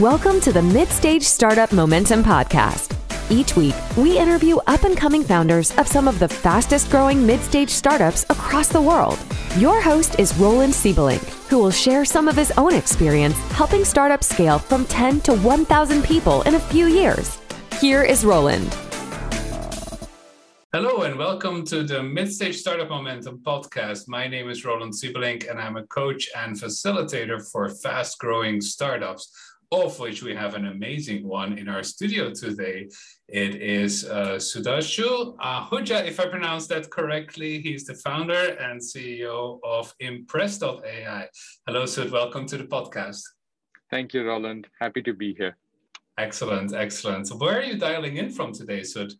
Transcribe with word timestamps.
Welcome 0.00 0.40
to 0.40 0.52
the 0.52 0.60
Midstage 0.60 1.24
Startup 1.24 1.70
Momentum 1.72 2.24
Podcast. 2.24 2.96
Each 3.30 3.54
week, 3.54 3.74
we 3.98 4.18
interview 4.18 4.56
up 4.66 4.84
and 4.84 4.96
coming 4.96 5.22
founders 5.22 5.76
of 5.76 5.86
some 5.86 6.08
of 6.08 6.18
the 6.18 6.26
fastest 6.26 6.90
growing 6.90 7.26
mid 7.26 7.38
stage 7.40 7.68
startups 7.68 8.24
across 8.30 8.68
the 8.68 8.80
world. 8.80 9.18
Your 9.58 9.78
host 9.82 10.18
is 10.18 10.34
Roland 10.38 10.72
Siebelink, 10.72 11.22
who 11.50 11.58
will 11.58 11.70
share 11.70 12.06
some 12.06 12.28
of 12.28 12.36
his 12.36 12.50
own 12.52 12.72
experience 12.72 13.36
helping 13.50 13.84
startups 13.84 14.30
scale 14.30 14.58
from 14.58 14.86
10 14.86 15.20
to 15.20 15.34
1,000 15.34 16.02
people 16.02 16.40
in 16.42 16.54
a 16.54 16.60
few 16.60 16.86
years. 16.86 17.38
Here 17.78 18.02
is 18.02 18.24
Roland. 18.24 18.74
Hello 20.72 21.02
and 21.02 21.18
welcome 21.18 21.64
to 21.64 21.82
the 21.82 21.98
Midstage 21.98 22.54
Startup 22.54 22.88
Momentum 22.88 23.40
podcast. 23.40 24.04
My 24.06 24.28
name 24.28 24.48
is 24.48 24.64
Roland 24.64 24.92
Siebelink 24.92 25.50
and 25.50 25.60
I'm 25.60 25.76
a 25.76 25.82
coach 25.88 26.28
and 26.36 26.54
facilitator 26.54 27.44
for 27.50 27.68
fast 27.68 28.20
growing 28.20 28.60
startups, 28.60 29.32
of 29.72 29.98
which 30.00 30.22
we 30.22 30.34
have 30.34 30.54
an 30.54 30.66
amazing 30.66 31.26
one 31.26 31.56
in 31.56 31.68
our 31.68 31.84
studio 31.84 32.30
today. 32.30 32.88
It 33.28 33.54
is 33.54 34.04
uh, 34.04 34.34
Sudhanshu 34.34 35.36
Ahuja, 35.36 36.04
if 36.04 36.18
I 36.18 36.26
pronounce 36.26 36.66
that 36.68 36.90
correctly. 36.90 37.60
He's 37.60 37.84
the 37.84 37.94
founder 37.94 38.56
and 38.58 38.80
CEO 38.80 39.60
of 39.62 39.94
Impress.ai. 40.00 41.28
Hello, 41.68 41.86
Sud. 41.86 42.10
Welcome 42.10 42.46
to 42.46 42.58
the 42.58 42.64
podcast. 42.64 43.22
Thank 43.90 44.12
you, 44.12 44.26
Roland. 44.26 44.66
Happy 44.80 45.02
to 45.02 45.14
be 45.14 45.34
here. 45.34 45.56
Excellent, 46.18 46.74
excellent. 46.74 47.28
So 47.28 47.36
where 47.36 47.58
are 47.58 47.62
you 47.62 47.78
dialing 47.78 48.16
in 48.16 48.30
from 48.30 48.52
today, 48.52 48.82
Sud? 48.82 49.12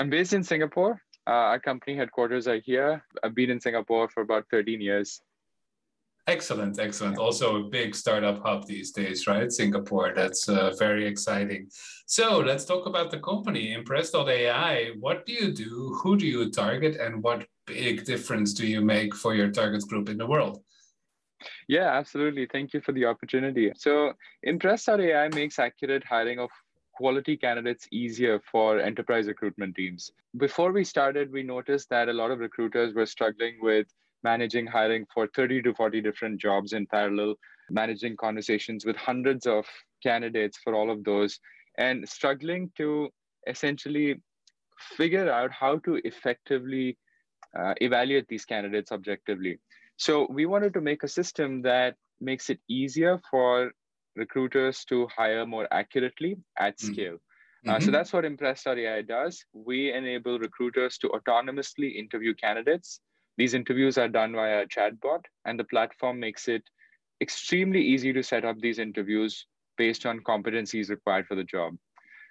I'm 0.00 0.10
based 0.10 0.32
in 0.32 0.42
Singapore. 0.42 1.00
Uh, 1.24 1.54
our 1.54 1.60
company 1.60 1.96
headquarters 1.96 2.48
are 2.48 2.58
here. 2.58 3.04
I've 3.22 3.34
been 3.34 3.50
in 3.50 3.60
Singapore 3.60 4.08
for 4.08 4.22
about 4.22 4.46
13 4.50 4.80
years. 4.80 5.20
Excellent, 6.28 6.78
excellent. 6.78 7.16
Also 7.16 7.56
a 7.56 7.64
big 7.70 7.94
startup 7.94 8.42
hub 8.42 8.66
these 8.66 8.92
days, 8.92 9.26
right? 9.26 9.50
Singapore. 9.50 10.12
That's 10.14 10.46
uh, 10.46 10.74
very 10.78 11.06
exciting. 11.06 11.68
So 12.04 12.40
let's 12.40 12.66
talk 12.66 12.84
about 12.84 13.10
the 13.10 13.18
company, 13.20 13.72
Impress.ai. 13.72 14.90
What 15.00 15.24
do 15.24 15.32
you 15.32 15.50
do? 15.52 15.98
Who 16.02 16.18
do 16.18 16.26
you 16.26 16.50
target? 16.50 17.00
And 17.00 17.22
what 17.22 17.46
big 17.66 18.04
difference 18.04 18.52
do 18.52 18.66
you 18.66 18.82
make 18.82 19.14
for 19.14 19.34
your 19.34 19.50
target 19.50 19.88
group 19.88 20.10
in 20.10 20.18
the 20.18 20.26
world? 20.26 20.62
Yeah, 21.66 21.96
absolutely. 21.96 22.46
Thank 22.52 22.74
you 22.74 22.82
for 22.82 22.92
the 22.92 23.06
opportunity. 23.06 23.72
So 23.76 24.12
Impress.ai 24.42 25.28
makes 25.28 25.58
accurate 25.58 26.04
hiring 26.04 26.40
of 26.40 26.50
quality 26.92 27.38
candidates 27.38 27.88
easier 27.90 28.38
for 28.52 28.80
enterprise 28.80 29.28
recruitment 29.28 29.76
teams. 29.76 30.12
Before 30.36 30.72
we 30.72 30.84
started, 30.84 31.32
we 31.32 31.42
noticed 31.42 31.88
that 31.88 32.10
a 32.10 32.12
lot 32.12 32.32
of 32.32 32.40
recruiters 32.40 32.92
were 32.92 33.06
struggling 33.06 33.56
with 33.62 33.86
managing 34.22 34.66
hiring 34.66 35.06
for 35.12 35.28
30 35.34 35.62
to 35.62 35.74
40 35.74 36.00
different 36.00 36.40
jobs 36.40 36.72
in 36.72 36.86
parallel, 36.86 37.34
managing 37.70 38.16
conversations 38.16 38.84
with 38.84 38.96
hundreds 38.96 39.46
of 39.46 39.66
candidates 40.02 40.58
for 40.62 40.74
all 40.74 40.90
of 40.90 41.04
those, 41.04 41.38
and 41.78 42.08
struggling 42.08 42.70
to 42.76 43.08
essentially 43.46 44.20
figure 44.96 45.30
out 45.30 45.50
how 45.52 45.78
to 45.78 46.00
effectively 46.04 46.96
uh, 47.58 47.74
evaluate 47.80 48.26
these 48.28 48.44
candidates 48.44 48.92
objectively. 48.92 49.58
So 49.96 50.26
we 50.30 50.46
wanted 50.46 50.74
to 50.74 50.80
make 50.80 51.02
a 51.02 51.08
system 51.08 51.62
that 51.62 51.96
makes 52.20 52.50
it 52.50 52.60
easier 52.68 53.20
for 53.30 53.72
recruiters 54.16 54.84
to 54.86 55.08
hire 55.14 55.46
more 55.46 55.68
accurately 55.72 56.36
at 56.58 56.76
mm-hmm. 56.78 56.92
scale. 56.92 57.14
Mm-hmm. 57.14 57.70
Uh, 57.70 57.80
so 57.80 57.90
that's 57.90 58.12
what 58.12 58.24
Impress.ai 58.24 59.02
does. 59.02 59.44
We 59.52 59.92
enable 59.92 60.38
recruiters 60.38 60.98
to 60.98 61.08
autonomously 61.08 61.96
interview 61.96 62.34
candidates. 62.34 63.00
These 63.38 63.54
interviews 63.54 63.96
are 63.96 64.08
done 64.08 64.32
via 64.32 64.62
a 64.62 64.66
chatbot, 64.66 65.24
and 65.44 65.58
the 65.58 65.64
platform 65.64 66.18
makes 66.18 66.48
it 66.48 66.62
extremely 67.20 67.80
easy 67.80 68.12
to 68.12 68.22
set 68.22 68.44
up 68.44 68.58
these 68.58 68.80
interviews 68.80 69.46
based 69.76 70.06
on 70.06 70.20
competencies 70.20 70.90
required 70.90 71.26
for 71.26 71.36
the 71.36 71.44
job. 71.44 71.76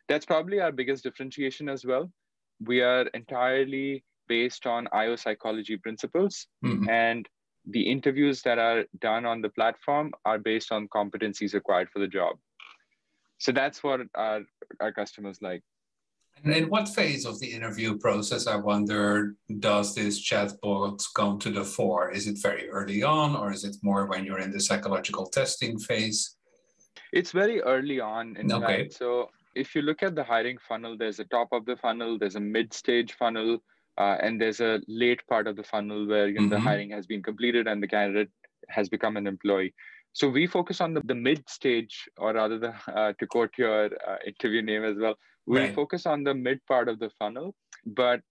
That's 0.10 0.26
probably 0.26 0.60
our 0.60 0.72
biggest 0.72 1.04
differentiation 1.04 1.70
as 1.70 1.86
well. 1.86 2.12
We 2.60 2.82
are 2.82 3.08
entirely 3.14 4.04
based 4.28 4.68
on 4.68 4.90
IO 4.92 5.16
psychology 5.16 5.78
principles, 5.78 6.48
mm-hmm. 6.64 6.90
and 6.90 7.28
the 7.70 7.90
interviews 7.90 8.42
that 8.42 8.60
are 8.60 8.86
done 9.00 9.26
on 9.26 9.42
the 9.42 9.50
platform 9.50 10.12
are 10.26 10.40
based 10.40 10.72
on 10.74 10.90
competencies 10.90 11.54
required 11.54 11.90
for 11.90 12.00
the 12.00 12.08
job. 12.08 12.38
So 13.40 13.52
that's 13.52 13.84
what 13.84 14.02
our, 14.16 14.42
our 14.80 14.92
customers 14.92 15.40
like. 15.42 15.64
And 16.44 16.54
in 16.54 16.70
what 16.70 16.88
phase 16.88 17.26
of 17.26 17.40
the 17.40 17.48
interview 17.48 17.98
process, 17.98 18.48
I 18.48 18.56
wonder, 18.56 19.36
does 19.60 19.96
this 19.96 20.24
chatbot 20.24 21.04
come 21.16 21.40
to 21.40 21.50
the 21.50 21.64
fore? 21.64 22.12
Is 22.12 22.28
it 22.28 22.38
very 22.42 22.70
early 22.70 23.04
on, 23.04 23.36
or 23.36 23.52
is 23.52 23.64
it 23.64 23.76
more 23.82 24.06
when 24.06 24.26
you're 24.26 24.40
in 24.40 24.52
the 24.52 24.60
psychological 24.60 25.28
testing 25.28 25.80
phase? 25.80 26.36
It's 27.12 27.32
very 27.32 27.62
early 27.62 28.00
on. 28.00 28.38
In 28.38 28.52
okay. 28.52 28.90
So 28.90 29.30
if 29.56 29.76
you 29.76 29.82
look 29.82 30.04
at 30.04 30.16
the 30.16 30.24
hiring 30.24 30.58
funnel, 30.68 30.98
there's 30.98 31.20
a 31.20 31.26
top 31.26 31.50
of 31.52 31.66
the 31.66 31.76
funnel, 31.76 32.18
there's 32.18 32.36
a 32.36 32.40
mid 32.40 32.74
stage 32.74 33.14
funnel, 33.14 33.60
uh, 33.98 34.18
and 34.22 34.40
there's 34.40 34.60
a 34.60 34.80
late 34.88 35.22
part 35.28 35.48
of 35.48 35.56
the 35.56 35.64
funnel 35.64 36.08
where 36.08 36.28
you 36.28 36.36
know, 36.36 36.42
mm-hmm. 36.42 36.50
the 36.50 36.60
hiring 36.60 36.92
has 36.92 37.08
been 37.08 37.24
completed 37.24 37.68
and 37.68 37.82
the 37.82 37.88
candidate 37.88 38.30
has 38.70 38.90
become 38.90 39.18
an 39.18 39.28
employee. 39.28 39.74
So 40.18 40.28
we 40.28 40.48
focus 40.48 40.82
on 40.82 40.96
the, 40.96 41.02
the 41.06 41.14
mid 41.14 41.48
stage, 41.48 42.10
or 42.18 42.34
rather, 42.34 42.58
the, 42.58 42.74
uh, 42.92 43.14
to 43.20 43.28
quote 43.28 43.52
your 43.56 43.86
uh, 43.86 44.16
interview 44.26 44.64
name 44.64 44.84
as 44.84 44.96
well, 44.98 45.14
we 45.46 45.60
right. 45.60 45.76
focus 45.76 46.08
on 46.08 46.24
the 46.24 46.34
mid 46.34 46.60
part 46.66 46.90
of 46.90 46.98
the 46.98 47.12
funnel. 47.20 47.54
But 47.86 48.22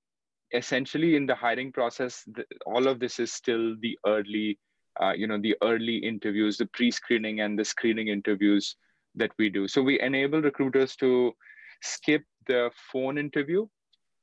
essentially, 0.53 1.15
in 1.15 1.27
the 1.27 1.37
hiring 1.37 1.71
process, 1.71 2.25
the, 2.27 2.45
all 2.67 2.89
of 2.89 2.99
this 2.99 3.21
is 3.21 3.33
still 3.33 3.77
the 3.81 3.97
early, 4.05 4.59
uh, 5.01 5.13
you 5.13 5.29
know, 5.29 5.41
the 5.41 5.55
early 5.63 5.99
interviews, 5.99 6.57
the 6.57 6.67
pre-screening 6.67 7.39
and 7.41 7.57
the 7.57 7.65
screening 7.65 8.09
interviews 8.09 8.75
that 9.15 9.31
we 9.39 9.49
do. 9.49 9.69
So 9.69 9.81
we 9.81 10.01
enable 10.01 10.43
recruiters 10.43 10.97
to 10.97 11.33
skip 11.83 12.25
the 12.49 12.73
phone 12.93 13.17
interview 13.17 13.65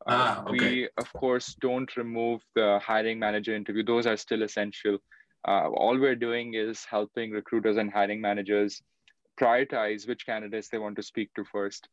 Ah, 0.07 0.44
uh, 0.44 0.50
okay. 0.50 0.69
We, 0.69 0.90
of 0.97 1.12
course, 1.13 1.56
don't 1.62 1.95
remove 1.95 2.41
the 2.56 2.80
hiring 2.84 3.19
manager 3.19 3.56
interview. 3.56 3.84
Those 3.84 4.06
are 4.06 4.18
still 4.18 4.44
essential. 4.44 4.97
Uh, 5.48 5.70
all 5.70 6.00
we're 6.00 6.16
doing 6.16 6.54
is 6.54 6.86
helping 6.90 7.31
recruiters 7.31 7.78
and 7.78 7.92
hiring 7.92 8.22
managers 8.22 8.81
prioritize 9.40 10.08
which 10.08 10.26
candidates 10.26 10.70
they 10.70 10.78
want 10.78 10.96
to 10.96 11.04
speak 11.04 11.34
to 11.34 11.44
first. 11.44 11.88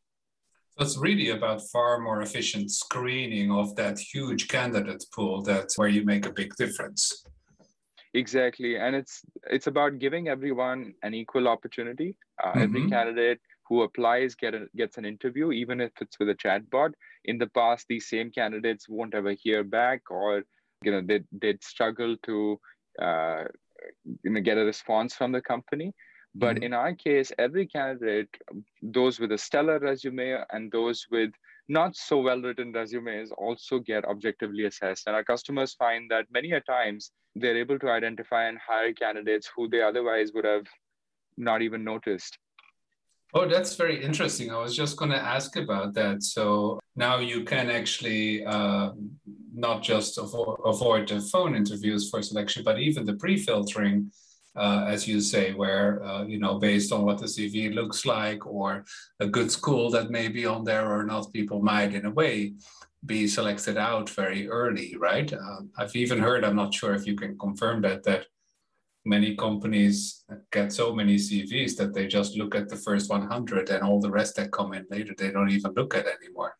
So 0.78 0.84
it's 0.84 0.98
really 0.98 1.30
about 1.30 1.62
far 1.72 1.98
more 1.98 2.22
efficient 2.22 2.70
screening 2.70 3.50
of 3.50 3.74
that 3.76 3.98
huge 3.98 4.48
candidate 4.48 5.04
pool 5.14 5.42
that 5.42 5.70
where 5.76 5.88
you 5.88 6.04
make 6.04 6.26
a 6.26 6.32
big 6.32 6.54
difference. 6.56 7.24
Exactly, 8.14 8.76
and 8.76 8.96
it's 8.96 9.22
it's 9.48 9.68
about 9.68 9.98
giving 9.98 10.28
everyone 10.28 10.94
an 11.02 11.14
equal 11.14 11.46
opportunity. 11.46 12.16
Uh, 12.42 12.48
mm-hmm. 12.48 12.60
Every 12.62 12.88
candidate 12.88 13.40
who 13.68 13.82
applies 13.82 14.34
get 14.34 14.52
a, 14.54 14.66
gets 14.76 14.98
an 14.98 15.04
interview, 15.04 15.52
even 15.52 15.80
if 15.80 15.92
it's 16.00 16.18
with 16.18 16.28
a 16.28 16.34
chatbot. 16.34 16.92
In 17.24 17.38
the 17.38 17.46
past, 17.48 17.86
these 17.88 18.08
same 18.08 18.30
candidates 18.30 18.88
won't 18.88 19.14
ever 19.14 19.32
hear 19.32 19.62
back, 19.62 20.10
or 20.10 20.42
you 20.82 20.90
know 20.90 21.02
they'd, 21.04 21.26
they'd 21.40 21.62
struggle 21.62 22.16
to 22.24 22.58
uh, 23.00 23.44
you 24.22 24.30
know 24.30 24.40
get 24.40 24.58
a 24.58 24.64
response 24.64 25.14
from 25.14 25.32
the 25.32 25.42
company. 25.42 25.92
But 26.34 26.56
mm-hmm. 26.56 26.64
in 26.64 26.74
our 26.74 26.94
case, 26.94 27.32
every 27.38 27.66
candidate, 27.66 28.28
those 28.82 29.18
with 29.18 29.32
a 29.32 29.38
stellar 29.38 29.80
resume 29.80 30.44
and 30.52 30.70
those 30.70 31.06
with 31.10 31.32
not 31.68 31.96
so 31.96 32.18
well 32.18 32.40
written 32.40 32.72
resumes, 32.72 33.32
also 33.32 33.80
get 33.80 34.04
objectively 34.04 34.64
assessed. 34.66 35.06
And 35.06 35.16
our 35.16 35.24
customers 35.24 35.74
find 35.74 36.10
that 36.10 36.26
many 36.30 36.52
a 36.52 36.60
times 36.60 37.10
they're 37.34 37.56
able 37.56 37.78
to 37.80 37.90
identify 37.90 38.44
and 38.44 38.58
hire 38.58 38.92
candidates 38.92 39.50
who 39.54 39.68
they 39.68 39.82
otherwise 39.82 40.32
would 40.32 40.44
have 40.44 40.66
not 41.36 41.62
even 41.62 41.82
noticed. 41.82 42.38
Oh, 43.32 43.46
that's 43.46 43.76
very 43.76 44.02
interesting. 44.02 44.50
I 44.50 44.58
was 44.58 44.74
just 44.74 44.96
going 44.96 45.12
to 45.12 45.16
ask 45.16 45.56
about 45.56 45.94
that. 45.94 46.22
So 46.22 46.80
now 46.96 47.18
you 47.18 47.44
can 47.44 47.70
actually 47.70 48.44
uh, 48.44 48.90
not 49.54 49.82
just 49.82 50.18
avo- 50.18 50.58
avoid 50.64 51.08
the 51.08 51.20
phone 51.20 51.54
interviews 51.54 52.10
for 52.10 52.22
selection, 52.22 52.64
but 52.64 52.80
even 52.80 53.04
the 53.04 53.14
pre-filtering, 53.14 54.10
uh, 54.56 54.84
as 54.88 55.06
you 55.06 55.20
say, 55.20 55.52
where 55.52 56.02
uh, 56.02 56.24
you 56.24 56.40
know 56.40 56.58
based 56.58 56.92
on 56.92 57.04
what 57.04 57.18
the 57.18 57.26
CV 57.26 57.72
looks 57.72 58.04
like 58.04 58.44
or 58.46 58.84
a 59.20 59.26
good 59.26 59.50
school 59.50 59.90
that 59.90 60.10
may 60.10 60.26
be 60.26 60.44
on 60.44 60.64
there 60.64 60.90
or 60.92 61.04
not, 61.04 61.32
people 61.32 61.62
might 61.62 61.94
in 61.94 62.06
a 62.06 62.10
way 62.10 62.54
be 63.06 63.28
selected 63.28 63.76
out 63.78 64.10
very 64.10 64.48
early, 64.48 64.96
right? 64.98 65.32
Uh, 65.32 65.60
I've 65.78 65.94
even 65.94 66.18
heard. 66.18 66.44
I'm 66.44 66.56
not 66.56 66.74
sure 66.74 66.94
if 66.94 67.06
you 67.06 67.14
can 67.14 67.38
confirm 67.38 67.80
that 67.82 68.02
that 68.04 68.26
many 69.04 69.34
companies 69.34 70.24
get 70.52 70.72
so 70.72 70.94
many 70.94 71.16
CVs 71.16 71.76
that 71.76 71.94
they 71.94 72.06
just 72.06 72.36
look 72.36 72.54
at 72.54 72.68
the 72.68 72.76
first 72.76 73.10
100 73.10 73.70
and 73.70 73.82
all 73.82 74.00
the 74.00 74.10
rest 74.10 74.36
that 74.36 74.52
come 74.52 74.74
in 74.74 74.86
later, 74.90 75.14
they 75.16 75.30
don't 75.30 75.50
even 75.50 75.72
look 75.74 75.94
at 75.94 76.06
anymore. 76.06 76.54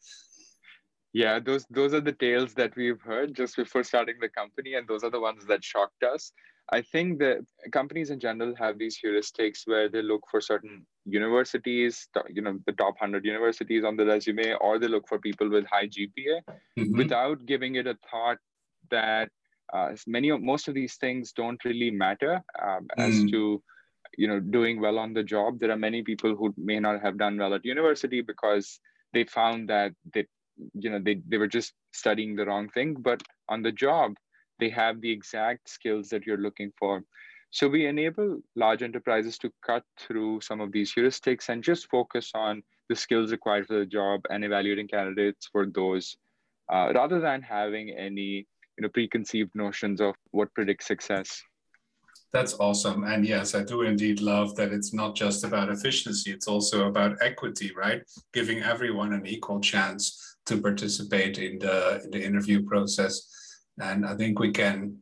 Yeah, 1.12 1.40
those 1.40 1.66
those 1.70 1.92
are 1.92 2.00
the 2.00 2.12
tales 2.12 2.54
that 2.54 2.74
we've 2.76 3.00
heard 3.00 3.34
just 3.34 3.56
before 3.56 3.82
starting 3.82 4.16
the 4.20 4.28
company, 4.28 4.74
and 4.74 4.86
those 4.86 5.02
are 5.02 5.10
the 5.10 5.18
ones 5.18 5.44
that 5.46 5.64
shocked 5.64 6.04
us. 6.04 6.32
I 6.72 6.82
think 6.82 7.18
that 7.18 7.38
companies 7.72 8.10
in 8.10 8.20
general 8.20 8.54
have 8.54 8.78
these 8.78 8.96
heuristics 9.04 9.66
where 9.66 9.88
they 9.88 10.02
look 10.02 10.22
for 10.30 10.40
certain 10.40 10.86
universities, 11.04 12.06
you 12.28 12.42
know, 12.42 12.60
the 12.64 12.72
top 12.72 12.94
100 13.00 13.24
universities 13.24 13.82
on 13.82 13.96
the 13.96 14.06
resume, 14.06 14.54
or 14.60 14.78
they 14.78 14.86
look 14.86 15.08
for 15.08 15.18
people 15.18 15.50
with 15.50 15.66
high 15.66 15.88
GPA 15.88 16.42
mm-hmm. 16.78 16.96
without 16.96 17.44
giving 17.44 17.74
it 17.74 17.88
a 17.88 17.98
thought 18.08 18.38
that 18.92 19.30
uh, 19.72 19.90
many 20.06 20.30
of 20.30 20.42
most 20.42 20.68
of 20.68 20.74
these 20.74 20.96
things 20.96 21.32
don't 21.32 21.64
really 21.64 21.90
matter 21.90 22.42
um, 22.62 22.88
mm. 22.98 23.08
as 23.08 23.30
to 23.30 23.62
you 24.16 24.28
know 24.28 24.40
doing 24.40 24.80
well 24.80 24.98
on 24.98 25.12
the 25.12 25.22
job. 25.22 25.58
There 25.58 25.70
are 25.70 25.76
many 25.76 26.02
people 26.02 26.34
who 26.34 26.52
may 26.56 26.80
not 26.80 27.00
have 27.02 27.18
done 27.18 27.38
well 27.38 27.54
at 27.54 27.64
university 27.64 28.20
because 28.20 28.80
they 29.12 29.24
found 29.24 29.68
that 29.68 29.92
they 30.14 30.26
you 30.74 30.90
know 30.90 30.98
they, 31.02 31.20
they 31.28 31.38
were 31.38 31.48
just 31.48 31.72
studying 31.92 32.36
the 32.36 32.46
wrong 32.46 32.68
thing. 32.68 32.94
But 32.98 33.22
on 33.48 33.62
the 33.62 33.72
job 33.72 34.14
they 34.60 34.68
have 34.68 35.00
the 35.00 35.10
exact 35.10 35.68
skills 35.68 36.08
that 36.10 36.26
you're 36.26 36.36
looking 36.36 36.70
for. 36.78 37.02
So 37.50 37.66
we 37.66 37.86
enable 37.86 38.40
large 38.54 38.82
enterprises 38.82 39.38
to 39.38 39.50
cut 39.66 39.82
through 39.98 40.42
some 40.42 40.60
of 40.60 40.70
these 40.70 40.92
heuristics 40.94 41.48
and 41.48 41.64
just 41.64 41.88
focus 41.90 42.30
on 42.34 42.62
the 42.88 42.94
skills 42.94 43.32
required 43.32 43.66
for 43.66 43.78
the 43.78 43.86
job 43.86 44.20
and 44.30 44.44
evaluating 44.44 44.86
candidates 44.86 45.48
for 45.50 45.66
those 45.66 46.16
uh, 46.72 46.92
rather 46.94 47.18
than 47.18 47.42
having 47.42 47.90
any 47.90 48.46
you 48.80 48.86
know 48.86 48.88
preconceived 48.88 49.50
notions 49.54 50.00
of 50.00 50.14
what 50.30 50.52
predicts 50.54 50.86
success 50.86 51.42
that's 52.32 52.54
awesome. 52.60 53.02
And 53.02 53.26
yes, 53.26 53.56
I 53.56 53.64
do 53.64 53.82
indeed 53.82 54.20
love 54.20 54.54
that 54.54 54.72
it's 54.72 54.94
not 54.94 55.16
just 55.16 55.42
about 55.42 55.68
efficiency, 55.68 56.30
it's 56.30 56.46
also 56.46 56.86
about 56.86 57.16
equity, 57.20 57.72
right? 57.76 58.02
Giving 58.32 58.62
everyone 58.62 59.12
an 59.12 59.26
equal 59.26 59.58
chance 59.60 60.36
to 60.46 60.60
participate 60.60 61.38
in 61.38 61.58
the, 61.58 62.00
in 62.04 62.10
the 62.12 62.24
interview 62.24 62.64
process. 62.64 63.28
And 63.80 64.06
I 64.06 64.14
think 64.14 64.38
we 64.38 64.52
can 64.52 64.96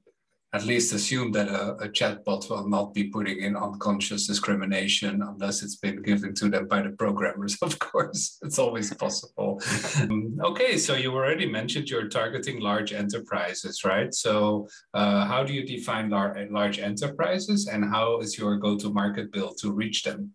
at 0.55 0.65
least 0.65 0.95
assume 0.95 1.31
that 1.33 1.49
a, 1.49 1.73
a 1.85 1.89
chatbot 1.89 2.49
will 2.49 2.69
not 2.69 2.95
be 2.95 3.05
putting 3.05 3.43
in 3.43 3.55
unconscious 3.55 4.27
discrimination 4.27 5.23
unless 5.23 5.63
it's 5.63 5.77
been 5.77 6.01
given 6.03 6.35
to 6.35 6.49
them 6.49 6.67
by 6.67 6.81
the 6.81 6.91
programmers, 6.91 7.59
of 7.63 7.79
course. 7.79 8.39
It's 8.43 8.59
always 8.59 8.93
possible. 8.95 9.61
um, 10.01 10.39
okay, 10.43 10.79
so 10.79 10.95
you 10.95 11.13
already 11.13 11.47
mentioned 11.47 11.91
you're 11.91 12.09
targeting 12.09 12.61
large 12.61 12.95
enterprises, 12.95 13.85
right? 13.85 14.13
So, 14.15 14.69
uh, 14.95 15.27
how 15.27 15.45
do 15.45 15.53
you 15.53 15.67
define 15.67 16.09
lar- 16.09 16.37
large 16.51 16.79
enterprises 16.79 17.69
and 17.69 17.85
how 17.85 18.21
is 18.21 18.39
your 18.39 18.57
go 18.57 18.79
to 18.79 18.91
market 18.91 19.31
build 19.33 19.59
to 19.59 19.73
reach 19.73 20.03
them? 20.03 20.33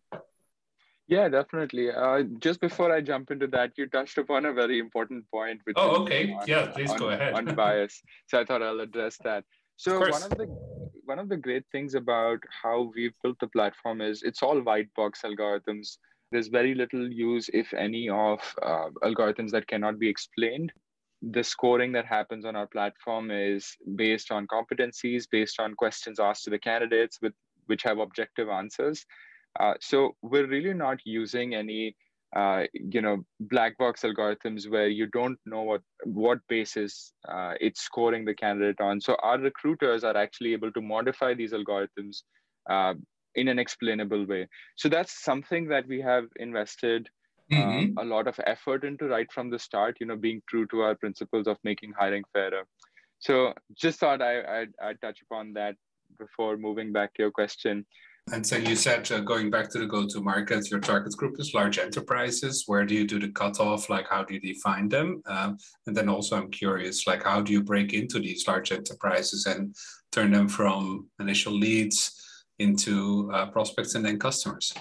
Yeah, 1.08 1.28
definitely. 1.28 1.92
Uh, 1.92 2.24
just 2.40 2.62
before 2.62 2.94
I 2.94 3.02
jump 3.02 3.30
into 3.32 3.48
that, 3.48 3.72
you 3.78 3.88
touched 3.88 4.18
upon 4.18 4.46
a 4.46 4.54
very 4.54 4.80
important 4.80 5.30
point. 5.30 5.60
Which 5.64 5.76
oh, 5.78 6.04
okay. 6.04 6.34
On, 6.34 6.44
yeah, 6.48 6.68
please 6.68 6.92
on, 6.92 6.98
go 6.98 7.10
ahead. 7.10 7.34
on 7.34 7.54
bias. 7.56 8.02
So 8.28 8.40
I 8.40 8.46
thought 8.46 8.64
I'll 8.64 8.80
address 8.80 9.18
that. 9.24 9.44
So 9.78 10.04
of 10.04 10.12
one 10.12 10.24
of 10.24 10.38
the 10.38 10.48
one 11.06 11.20
of 11.20 11.30
the 11.30 11.38
great 11.38 11.66
things 11.72 11.96
about 11.96 12.40
how 12.62 12.92
we've 12.96 13.14
built 13.22 13.38
the 13.40 13.48
platform 13.48 14.02
is 14.02 14.24
it's 14.24 14.42
all 14.42 14.62
white 14.62 14.94
box 14.96 15.22
algorithms. 15.24 15.98
There's 16.32 16.48
very 16.48 16.74
little 16.74 17.12
use, 17.12 17.50
if 17.54 17.74
any, 17.74 18.10
of 18.10 18.40
uh, 18.62 18.90
algorithms 19.04 19.52
that 19.52 19.68
cannot 19.68 20.00
be 20.00 20.10
explained. 20.10 20.72
The 21.22 21.44
scoring 21.44 21.92
that 21.94 22.06
happens 22.06 22.46
on 22.46 22.56
our 22.56 22.68
platform 22.68 23.32
is 23.32 23.78
based 23.96 24.32
on 24.32 24.48
competencies, 24.48 25.28
based 25.30 25.60
on 25.60 25.76
questions 25.76 26.20
asked 26.20 26.46
to 26.46 26.50
the 26.50 26.60
candidates, 26.60 27.20
with 27.22 27.34
which 27.68 27.84
have 27.84 28.00
objective 28.00 28.50
answers. 28.50 29.06
Uh, 29.60 29.74
so 29.80 30.16
we're 30.22 30.48
really 30.48 30.74
not 30.74 31.00
using 31.06 31.54
any 31.54 31.96
uh, 32.36 32.64
you 32.74 33.02
know 33.02 33.24
black 33.40 33.78
box 33.78 34.02
algorithms 34.02 34.70
where 34.70 34.88
you 34.88 35.08
don't 35.08 35.38
know 35.46 35.62
what 35.62 35.82
what 36.06 36.40
basis 36.50 37.14
uh, 37.28 37.54
it's 37.60 37.82
scoring 37.82 38.26
the 38.26 38.34
candidate 38.34 38.82
on. 38.82 39.00
So 39.00 39.16
our 39.22 39.38
recruiters 39.40 40.04
are 40.04 40.18
actually 40.18 40.54
able 40.54 40.72
to 40.72 40.82
modify 40.82 41.34
these 41.34 41.54
algorithms 41.54 42.24
uh, 42.70 42.94
in 43.36 43.48
an 43.48 43.60
explainable 43.60 44.26
way. 44.26 44.48
So 44.78 44.90
that's 44.90 45.24
something 45.24 45.68
that 45.70 45.88
we 45.88 46.02
have 46.02 46.26
invested 46.38 47.08
um, 47.52 47.60
mm-hmm. 47.60 47.98
a 47.98 48.04
lot 48.04 48.28
of 48.28 48.40
effort 48.48 48.84
into 48.84 49.06
right 49.06 49.32
from 49.32 49.50
the 49.50 49.60
start 49.60 49.98
you 50.00 50.08
know 50.08 50.16
being 50.16 50.42
true 50.50 50.66
to 50.68 50.82
our 50.82 50.96
principles 50.96 51.46
of 51.48 51.58
making 51.64 51.94
hiring 51.98 52.24
fairer. 52.34 52.64
So 53.20 53.54
just 53.76 54.00
thought 54.00 54.22
i 54.22 54.62
I'd, 54.62 54.74
I'd 54.82 55.02
touch 55.02 55.20
upon 55.22 55.54
that 55.54 55.76
before 56.18 56.58
moving 56.58 56.92
back 56.92 57.14
to 57.14 57.24
your 57.24 57.32
question 57.32 57.86
and 58.32 58.46
so 58.46 58.56
you 58.56 58.76
said 58.76 59.12
uh, 59.12 59.20
going 59.20 59.50
back 59.50 59.70
to 59.72 59.80
the 59.80 59.86
go-to-market, 59.86 60.72
your 60.72 60.80
target 60.80 61.16
group 61.18 61.40
is 61.40 61.54
large 61.54 61.78
enterprises. 61.78 62.64
Where 62.68 62.86
do 62.86 62.96
you 62.96 63.06
do 63.06 63.20
the 63.20 63.30
cutoff? 63.30 63.90
Like, 63.90 64.08
how 64.10 64.24
do 64.24 64.34
you 64.34 64.40
define 64.40 64.88
them? 64.88 65.22
Um, 65.26 65.58
and 65.88 65.96
then 65.96 66.08
also, 66.08 66.38
I'm 66.38 66.50
curious, 66.50 67.06
like, 67.06 67.24
how 67.24 67.42
do 67.42 67.52
you 67.52 67.62
break 67.62 67.94
into 67.94 68.20
these 68.20 68.48
large 68.48 68.72
enterprises 68.72 69.46
and 69.46 69.76
turn 70.12 70.32
them 70.32 70.48
from 70.48 71.10
initial 71.20 71.54
leads 71.54 72.18
into 72.60 73.30
uh, 73.34 73.48
prospects 73.48 73.96
and 73.96 74.06
then 74.06 74.18
customers? 74.18 74.74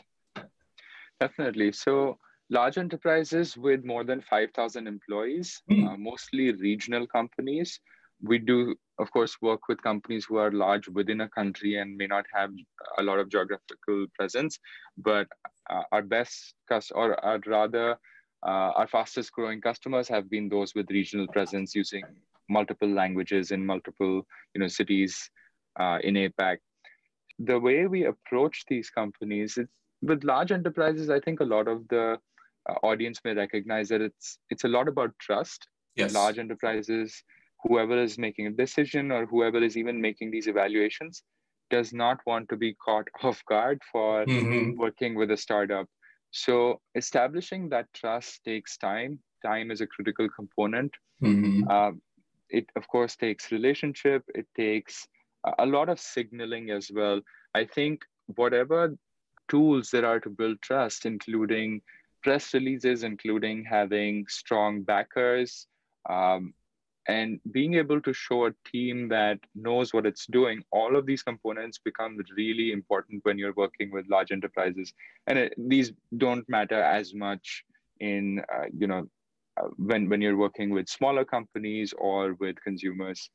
Definitely. 1.19 1.73
So, 1.73 2.19
large 2.49 2.79
enterprises 2.79 3.57
with 3.57 3.85
more 3.85 4.05
than 4.05 4.21
5,000 4.21 4.87
employees, 4.87 5.61
mm. 5.69 5.89
uh, 5.89 5.97
mostly 5.97 6.53
regional 6.53 7.09
companies, 7.09 7.81
we 8.23 8.39
do 8.39 8.77
of 9.03 9.11
course 9.11 9.37
work 9.43 9.69
with 9.69 9.83
companies 9.83 10.25
who 10.25 10.37
are 10.37 10.53
large 10.53 10.89
within 10.89 11.23
a 11.23 11.29
country 11.29 11.77
and 11.79 11.97
may 11.97 12.07
not 12.07 12.25
have 12.33 12.51
a 12.99 13.03
lot 13.03 13.19
of 13.19 13.29
geographical 13.29 14.07
presence 14.19 14.59
but 14.97 15.27
uh, 15.71 15.83
our 15.93 16.03
best 16.03 16.55
cus- 16.69 16.93
or 17.03 17.09
uh, 17.27 17.39
rather 17.47 17.87
uh, 18.51 18.71
our 18.79 18.89
fastest 18.89 19.33
growing 19.33 19.61
customers 19.61 20.09
have 20.09 20.29
been 20.31 20.49
those 20.49 20.75
with 20.75 20.91
regional 20.91 21.29
presence 21.29 21.75
using 21.75 22.03
multiple 22.49 22.93
languages 23.03 23.51
in 23.51 23.65
multiple 23.75 24.27
you 24.55 24.61
know 24.61 24.69
cities 24.69 25.31
uh, 25.81 25.99
in 26.03 26.15
apac 26.15 26.59
the 27.51 27.59
way 27.59 27.87
we 27.87 28.05
approach 28.15 28.65
these 28.69 28.91
companies 28.91 29.57
it's 29.57 29.73
with 30.11 30.25
large 30.25 30.53
enterprises 30.53 31.11
i 31.17 31.21
think 31.21 31.41
a 31.41 31.51
lot 31.57 31.69
of 31.69 31.87
the 31.89 32.05
uh, 32.69 32.75
audience 32.91 33.21
may 33.25 33.35
recognize 33.35 33.89
that 33.89 34.01
it's 34.01 34.39
it's 34.51 34.65
a 34.65 34.73
lot 34.77 34.89
about 34.89 35.19
trust 35.19 35.69
yes. 35.97 36.13
large 36.15 36.39
enterprises 36.39 37.23
whoever 37.63 37.99
is 38.03 38.19
making 38.19 38.47
a 38.47 38.51
decision 38.51 39.11
or 39.11 39.27
whoever 39.27 39.59
is 39.59 39.77
even 39.77 40.01
making 40.01 40.31
these 40.31 40.47
evaluations 40.47 41.23
does 41.71 41.93
not 41.93 42.19
want 42.27 42.49
to 42.49 42.57
be 42.57 42.75
caught 42.75 43.09
off 43.23 43.43
guard 43.49 43.81
for 43.91 44.25
mm-hmm. 44.27 44.79
working 44.79 45.15
with 45.15 45.31
a 45.31 45.37
startup. 45.37 45.87
So 46.31 46.81
establishing 46.95 47.69
that 47.71 47.93
trust 47.95 48.45
takes 48.45 48.77
time. 48.77 49.19
Time 49.45 49.71
is 49.71 49.81
a 49.81 49.87
critical 49.87 50.29
component. 50.29 50.93
Mm-hmm. 51.23 51.69
Uh, 51.69 51.93
it 52.49 52.67
of 52.77 52.87
course 52.89 53.17
takes 53.17 53.53
relationship. 53.53 54.23
It 54.35 54.47
takes 54.57 55.07
a 55.59 55.67
lot 55.67 55.89
of 55.89 55.99
signaling 55.99 56.71
as 56.71 56.91
well. 56.95 57.21
I 57.55 57.65
think 57.65 58.03
whatever 58.37 58.97
tools 59.49 59.91
there 59.91 60.07
are 60.07 60.21
to 60.21 60.31
build 60.31 60.61
trust, 60.63 61.05
including 61.05 61.83
press 62.23 62.55
releases, 62.55 63.03
including 63.03 63.65
having 63.65 64.27
strong 64.29 64.83
backers, 64.83 65.67
um, 66.09 66.55
and 67.09 67.41
being 67.51 67.75
able 67.75 68.01
to 68.01 68.13
show 68.13 68.47
a 68.47 68.55
team 68.65 69.09
that 69.09 69.39
knows 69.55 69.93
what 69.93 70.07
it's 70.07 70.27
doing 70.27 70.63
all 70.71 70.95
of 70.97 71.05
these 71.05 71.23
components 71.23 71.79
become 71.79 72.17
really 72.37 72.71
important 72.71 73.21
when 73.25 73.39
you're 73.39 73.55
working 73.57 73.91
with 73.91 74.07
large 74.09 74.31
enterprises. 74.31 74.93
And 75.27 75.39
it, 75.39 75.55
these 75.59 75.93
don't 76.17 76.49
matter 76.49 76.81
as 76.81 77.13
much 77.13 77.65
in 78.01 78.41
uh, 78.55 78.67
you 78.77 78.87
know 78.87 79.09
uh, 79.61 79.69
when 79.77 80.09
when 80.09 80.21
you're 80.21 80.37
working 80.37 80.71
with 80.71 80.89
smaller 80.89 81.25
companies 81.25 81.93
or 81.99 82.35
with 82.35 82.57
consumers. 82.63 83.31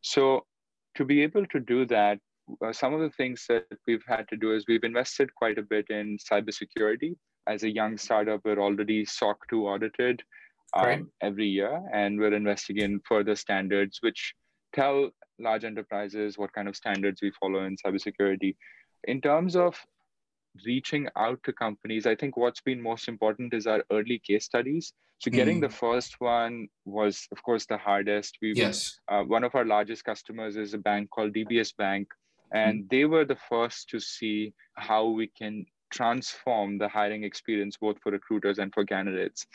So 0.00 0.46
to 0.94 1.04
be 1.04 1.22
able 1.22 1.46
to 1.46 1.60
do 1.60 1.86
that 1.86 2.18
uh, 2.64 2.72
some 2.72 2.94
of 2.94 3.00
the 3.00 3.10
things 3.10 3.44
that 3.48 3.66
we've 3.86 4.04
had 4.06 4.26
to 4.28 4.36
do 4.36 4.54
is 4.54 4.64
we've 4.66 4.84
invested 4.84 5.34
quite 5.34 5.58
a 5.58 5.62
bit 5.62 5.86
in 5.90 6.16
cybersecurity. 6.18 7.14
As 7.46 7.62
a 7.62 7.70
young 7.70 7.96
startup 7.96 8.42
we're 8.44 8.60
already 8.60 9.04
soc 9.04 9.38
2 9.50 9.66
audited 9.66 10.22
um, 10.74 11.10
every 11.20 11.46
year, 11.46 11.82
and 11.92 12.18
we're 12.18 12.34
investing 12.34 12.78
in 12.78 13.00
further 13.00 13.34
standards 13.34 13.98
which 14.02 14.34
tell 14.72 15.10
large 15.38 15.64
enterprises 15.64 16.36
what 16.36 16.52
kind 16.52 16.68
of 16.68 16.76
standards 16.76 17.22
we 17.22 17.30
follow 17.40 17.64
in 17.64 17.76
cybersecurity. 17.76 18.56
In 19.04 19.20
terms 19.20 19.56
of 19.56 19.80
reaching 20.66 21.08
out 21.16 21.40
to 21.44 21.52
companies, 21.52 22.06
I 22.06 22.14
think 22.14 22.36
what's 22.36 22.60
been 22.60 22.82
most 22.82 23.08
important 23.08 23.54
is 23.54 23.66
our 23.66 23.84
early 23.90 24.18
case 24.18 24.44
studies. 24.44 24.92
So 25.18 25.30
getting 25.30 25.58
mm. 25.58 25.62
the 25.62 25.74
first 25.74 26.20
one 26.20 26.68
was, 26.84 27.26
of 27.32 27.42
course, 27.42 27.66
the 27.66 27.76
hardest. 27.76 28.38
We 28.40 28.52
yes. 28.54 28.98
Uh, 29.08 29.22
one 29.22 29.42
of 29.42 29.54
our 29.54 29.64
largest 29.64 30.04
customers 30.04 30.56
is 30.56 30.74
a 30.74 30.78
bank 30.78 31.10
called 31.10 31.32
DBS 31.32 31.76
Bank, 31.76 32.08
and 32.52 32.84
mm. 32.84 32.90
they 32.90 33.04
were 33.04 33.24
the 33.24 33.38
first 33.48 33.88
to 33.90 33.98
see 33.98 34.54
how 34.74 35.06
we 35.06 35.26
can 35.26 35.66
transform 35.90 36.78
the 36.78 36.88
hiring 36.88 37.24
experience 37.24 37.76
both 37.80 37.96
for 38.00 38.12
recruiters 38.12 38.58
and 38.58 38.72
for 38.72 38.84
candidates. 38.84 39.46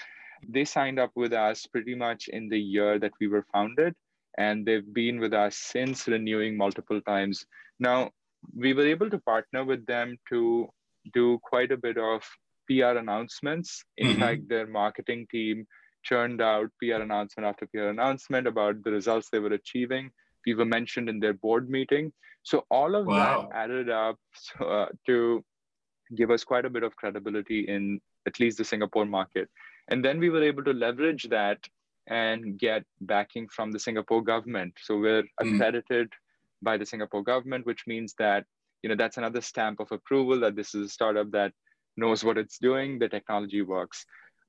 They 0.50 0.66
signed 0.66 1.00
up 1.00 1.12
with 1.16 1.34
us 1.34 1.66
pretty 1.66 1.96
much 1.96 2.28
in 2.28 2.50
the 2.50 2.60
year 2.60 3.00
that 3.00 3.14
we 3.20 3.28
were 3.28 3.46
founded, 3.54 3.96
and 4.38 4.66
they've 4.66 4.94
been 4.94 5.20
with 5.20 5.34
us 5.34 5.58
since 5.58 6.08
renewing 6.08 6.58
multiple 6.58 7.02
times. 7.02 7.46
Now, 7.80 8.12
we 8.56 8.74
were 8.74 8.86
able 8.86 9.10
to 9.10 9.20
partner 9.20 9.64
with 9.64 9.86
them 9.86 10.18
to 10.30 10.68
do 11.14 11.40
quite 11.44 11.72
a 11.72 11.78
bit 11.78 11.98
of 11.98 12.24
PR 12.68 12.98
announcements. 12.98 13.84
In 13.98 14.08
mm-hmm. 14.08 14.22
fact, 14.22 14.50
their 14.50 14.68
marketing 14.68 15.28
team 15.32 15.66
churned 16.04 16.42
out 16.42 16.70
PR 16.82 17.02
announcement 17.02 17.48
after 17.48 17.68
PR 17.68 17.90
announcement 17.90 18.48
about 18.48 18.84
the 18.84 18.92
results 18.92 19.30
they 19.30 19.40
were 19.40 19.54
achieving. 19.54 20.12
We 20.46 20.56
were 20.56 20.66
mentioned 20.66 21.10
in 21.10 21.20
their 21.20 21.34
board 21.34 21.70
meeting. 21.70 22.12
So 22.44 22.66
all 22.70 22.96
of 22.96 23.08
wow. 23.08 23.48
that 23.52 23.58
added 23.58 23.90
up 23.90 24.18
uh, 24.60 24.88
to 25.06 25.44
give 26.16 26.30
us 26.30 26.44
quite 26.44 26.66
a 26.66 26.70
bit 26.70 26.84
of 26.84 26.96
credibility 26.96 27.62
in 27.68 28.02
at 28.28 28.40
least 28.40 28.58
the 28.58 28.66
Singapore 28.66 29.06
market. 29.06 29.50
And 29.90 30.04
then 30.04 30.20
we 30.20 30.30
were 30.30 30.44
able 30.44 30.64
to 30.64 30.74
leverage 30.74 31.28
that 31.30 31.60
and 32.08 32.58
get 32.58 32.84
backing 33.02 33.48
from 33.48 33.72
the 33.72 33.80
Singapore 33.80 34.22
government. 34.22 34.74
So 34.82 34.98
we're 34.98 35.24
mm. 35.24 35.28
accredited 35.40 36.12
by 36.62 36.78
the 36.78 36.86
Singapore 36.86 37.24
government, 37.24 37.66
which 37.66 37.84
means 37.88 38.14
that 38.20 38.46
you 38.84 38.90
know 38.90 38.96
that's 38.96 39.18
another 39.18 39.42
stamp 39.42 39.80
of 39.80 39.92
approval 39.92 40.40
that 40.42 40.56
this 40.56 40.76
is 40.76 40.88
a 40.88 40.90
startup 40.90 41.32
that 41.32 41.54
knows 41.98 42.24
what 42.24 42.38
it's 42.38 42.60
doing 42.60 43.00
the 43.00 43.08
technology 43.08 43.62
works 43.62 44.06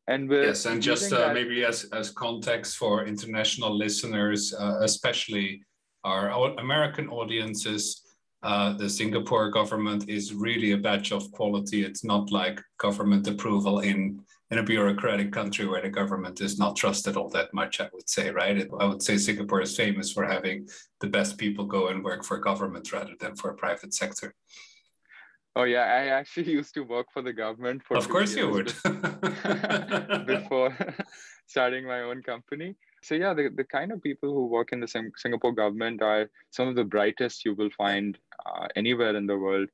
and 0.09 0.31
yes 0.31 0.67
and 0.67 0.83
just 0.83 1.13
uh, 1.13 1.19
that... 1.19 1.35
maybe 1.35 1.65
as, 1.65 1.85
as 1.93 2.11
context 2.11 2.77
for 2.77 3.07
international 3.07 3.75
listeners 3.75 4.53
uh, 4.55 4.79
especially 4.83 5.63
our 6.05 6.29
american 6.59 7.09
audiences 7.09 8.03
uh, 8.45 8.75
the 8.75 8.91
Singapore 8.91 9.49
government 9.49 10.09
is 10.09 10.35
really 10.35 10.73
a 10.73 10.77
badge 10.77 11.13
of 11.13 11.33
quality. 11.33 11.83
It's 11.83 12.05
not 12.05 12.31
like 12.31 12.61
government 12.79 13.27
approval 13.27 13.81
in 13.81 14.21
in 14.51 14.59
a 14.59 14.63
bureaucratic 14.63 15.33
country 15.33 15.67
where 15.67 15.81
the 15.81 15.89
government 15.89 16.41
is 16.43 16.59
not 16.59 16.77
trusted 16.77 17.17
all 17.17 17.31
that 17.31 17.53
much. 17.55 17.81
I 17.81 17.89
would 17.95 18.09
say, 18.09 18.31
right? 18.31 18.69
I 18.79 18.85
would 18.85 19.03
say 19.03 19.17
Singapore 19.17 19.63
is 19.63 19.75
famous 19.75 20.13
for 20.13 20.27
having 20.27 20.69
the 21.01 21.07
best 21.07 21.39
people 21.39 21.65
go 21.65 21.89
and 21.89 22.05
work 22.05 22.23
for 22.23 22.39
government 22.39 22.93
rather 22.93 23.15
than 23.19 23.35
for 23.35 23.51
a 23.51 23.57
private 23.57 23.95
sector. 23.95 24.35
Oh 25.57 25.65
yeah, 25.65 25.85
I 25.85 26.09
actually 26.09 26.51
used 26.61 26.75
to 26.75 26.83
work 26.83 27.07
for 27.15 27.23
the 27.23 27.33
government 27.33 27.83
for. 27.83 27.97
Of 27.97 28.11
course, 28.11 28.37
you 28.37 28.51
would. 28.51 28.67
before 30.27 30.77
starting 31.47 31.87
my 31.87 32.01
own 32.03 32.23
company, 32.23 32.77
so 33.05 33.15
yeah, 33.15 33.35
the, 33.35 33.51
the 33.55 33.65
kind 33.65 33.93
of 33.93 34.03
people 34.03 34.33
who 34.33 34.47
work 34.47 34.73
in 34.73 34.81
the 34.81 35.11
Singapore 35.17 35.53
government 35.53 36.01
are 36.03 36.31
some 36.51 36.69
of 36.69 36.75
the 36.75 36.85
brightest 36.85 37.45
you 37.45 37.55
will 37.55 37.69
find 37.77 38.19
uh, 38.47 38.67
anywhere 38.77 39.15
in 39.15 39.27
the 39.27 39.37
world. 39.37 39.69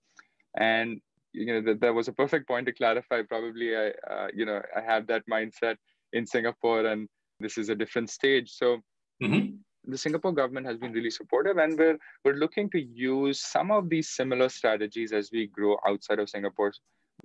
And 0.56 1.00
you 1.32 1.46
know, 1.46 1.62
th- 1.62 1.78
there 1.78 1.94
was 1.94 2.08
a 2.08 2.12
perfect 2.12 2.48
point 2.48 2.66
to 2.66 2.72
clarify. 2.72 3.22
Probably, 3.22 3.76
I 3.76 3.92
uh, 4.10 4.28
you 4.34 4.44
know, 4.46 4.60
I 4.76 4.80
have 4.80 5.06
that 5.06 5.22
mindset 5.30 5.76
in 6.12 6.26
Singapore, 6.26 6.86
and 6.86 7.08
this 7.38 7.56
is 7.56 7.68
a 7.68 7.74
different 7.74 8.10
stage. 8.10 8.50
So. 8.50 8.78
Mm-hmm. 9.22 9.56
The 9.86 9.96
Singapore 9.96 10.32
government 10.32 10.66
has 10.66 10.76
been 10.76 10.92
really 10.92 11.08
supportive, 11.10 11.56
and 11.56 11.78
we're 11.78 11.96
we're 12.22 12.34
looking 12.34 12.68
to 12.70 12.80
use 12.80 13.40
some 13.40 13.70
of 13.70 13.88
these 13.88 14.10
similar 14.10 14.50
strategies 14.50 15.10
as 15.10 15.30
we 15.32 15.46
grow 15.46 15.78
outside 15.88 16.18
of 16.18 16.28
Singapore. 16.28 16.74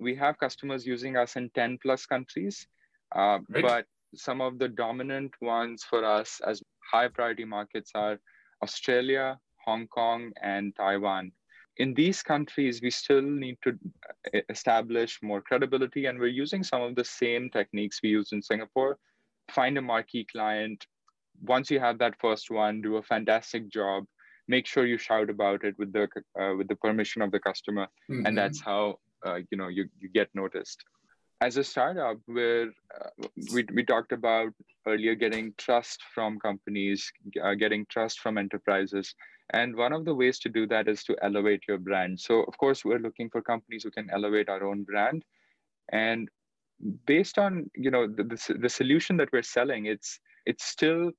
We 0.00 0.14
have 0.16 0.38
customers 0.38 0.86
using 0.86 1.18
us 1.18 1.36
in 1.36 1.50
ten 1.50 1.76
plus 1.82 2.06
countries, 2.06 2.66
uh, 3.14 3.40
but 3.50 3.84
some 4.14 4.40
of 4.40 4.58
the 4.58 4.68
dominant 4.68 5.32
ones 5.40 5.84
for 5.84 6.04
us 6.04 6.40
as 6.46 6.62
high 6.90 7.08
priority 7.08 7.44
markets 7.44 7.90
are 7.94 8.18
Australia, 8.62 9.38
Hong 9.64 9.86
Kong, 9.88 10.32
and 10.42 10.74
Taiwan. 10.76 11.32
In 11.78 11.92
these 11.92 12.22
countries, 12.22 12.80
we 12.80 12.90
still 12.90 13.20
need 13.20 13.58
to 13.62 13.78
establish 14.48 15.18
more 15.22 15.42
credibility, 15.42 16.06
and 16.06 16.18
we're 16.18 16.28
using 16.28 16.62
some 16.62 16.82
of 16.82 16.94
the 16.94 17.04
same 17.04 17.50
techniques 17.50 18.00
we 18.02 18.08
use 18.10 18.32
in 18.32 18.40
Singapore. 18.40 18.98
Find 19.50 19.76
a 19.76 19.82
marquee 19.82 20.26
client. 20.30 20.86
Once 21.42 21.70
you 21.70 21.78
have 21.78 21.98
that 21.98 22.18
first 22.18 22.50
one, 22.50 22.80
do 22.80 22.96
a 22.96 23.02
fantastic 23.02 23.68
job. 23.68 24.04
Make 24.48 24.66
sure 24.66 24.86
you 24.86 24.96
shout 24.96 25.28
about 25.28 25.64
it 25.64 25.74
with 25.78 25.92
the 25.92 26.08
uh, 26.40 26.54
with 26.56 26.68
the 26.68 26.76
permission 26.76 27.20
of 27.20 27.30
the 27.30 27.40
customer, 27.40 27.88
mm-hmm. 28.10 28.24
and 28.24 28.38
that's 28.38 28.60
how 28.60 28.98
uh, 29.26 29.40
you 29.50 29.58
know 29.58 29.68
you, 29.68 29.88
you 30.00 30.08
get 30.08 30.28
noticed 30.34 30.82
as 31.40 31.56
a 31.56 31.64
startup 31.64 32.18
where 32.26 32.68
uh, 32.94 33.28
we, 33.52 33.64
we 33.74 33.84
talked 33.84 34.12
about 34.12 34.52
earlier 34.86 35.14
getting 35.14 35.52
trust 35.58 36.00
from 36.14 36.38
companies 36.38 37.10
uh, 37.42 37.54
getting 37.54 37.84
trust 37.90 38.20
from 38.20 38.38
enterprises. 38.38 39.14
And 39.50 39.76
one 39.76 39.92
of 39.92 40.04
the 40.04 40.14
ways 40.14 40.38
to 40.40 40.48
do 40.48 40.66
that 40.68 40.88
is 40.88 41.04
to 41.04 41.16
elevate 41.22 41.62
your 41.68 41.78
brand. 41.78 42.18
So 42.20 42.42
of 42.42 42.56
course 42.58 42.84
we're 42.84 42.98
looking 42.98 43.30
for 43.30 43.42
companies 43.42 43.84
who 43.84 43.90
can 43.90 44.08
elevate 44.10 44.48
our 44.48 44.64
own 44.64 44.84
brand. 44.84 45.24
And 45.92 46.28
based 47.06 47.38
on 47.38 47.70
you 47.74 47.90
know 47.90 48.06
the, 48.06 48.24
the, 48.24 48.58
the 48.60 48.68
solution 48.68 49.16
that 49.16 49.30
we're 49.32 49.42
selling 49.42 49.86
it's 49.86 50.20
it's 50.44 50.64
still 50.64 51.10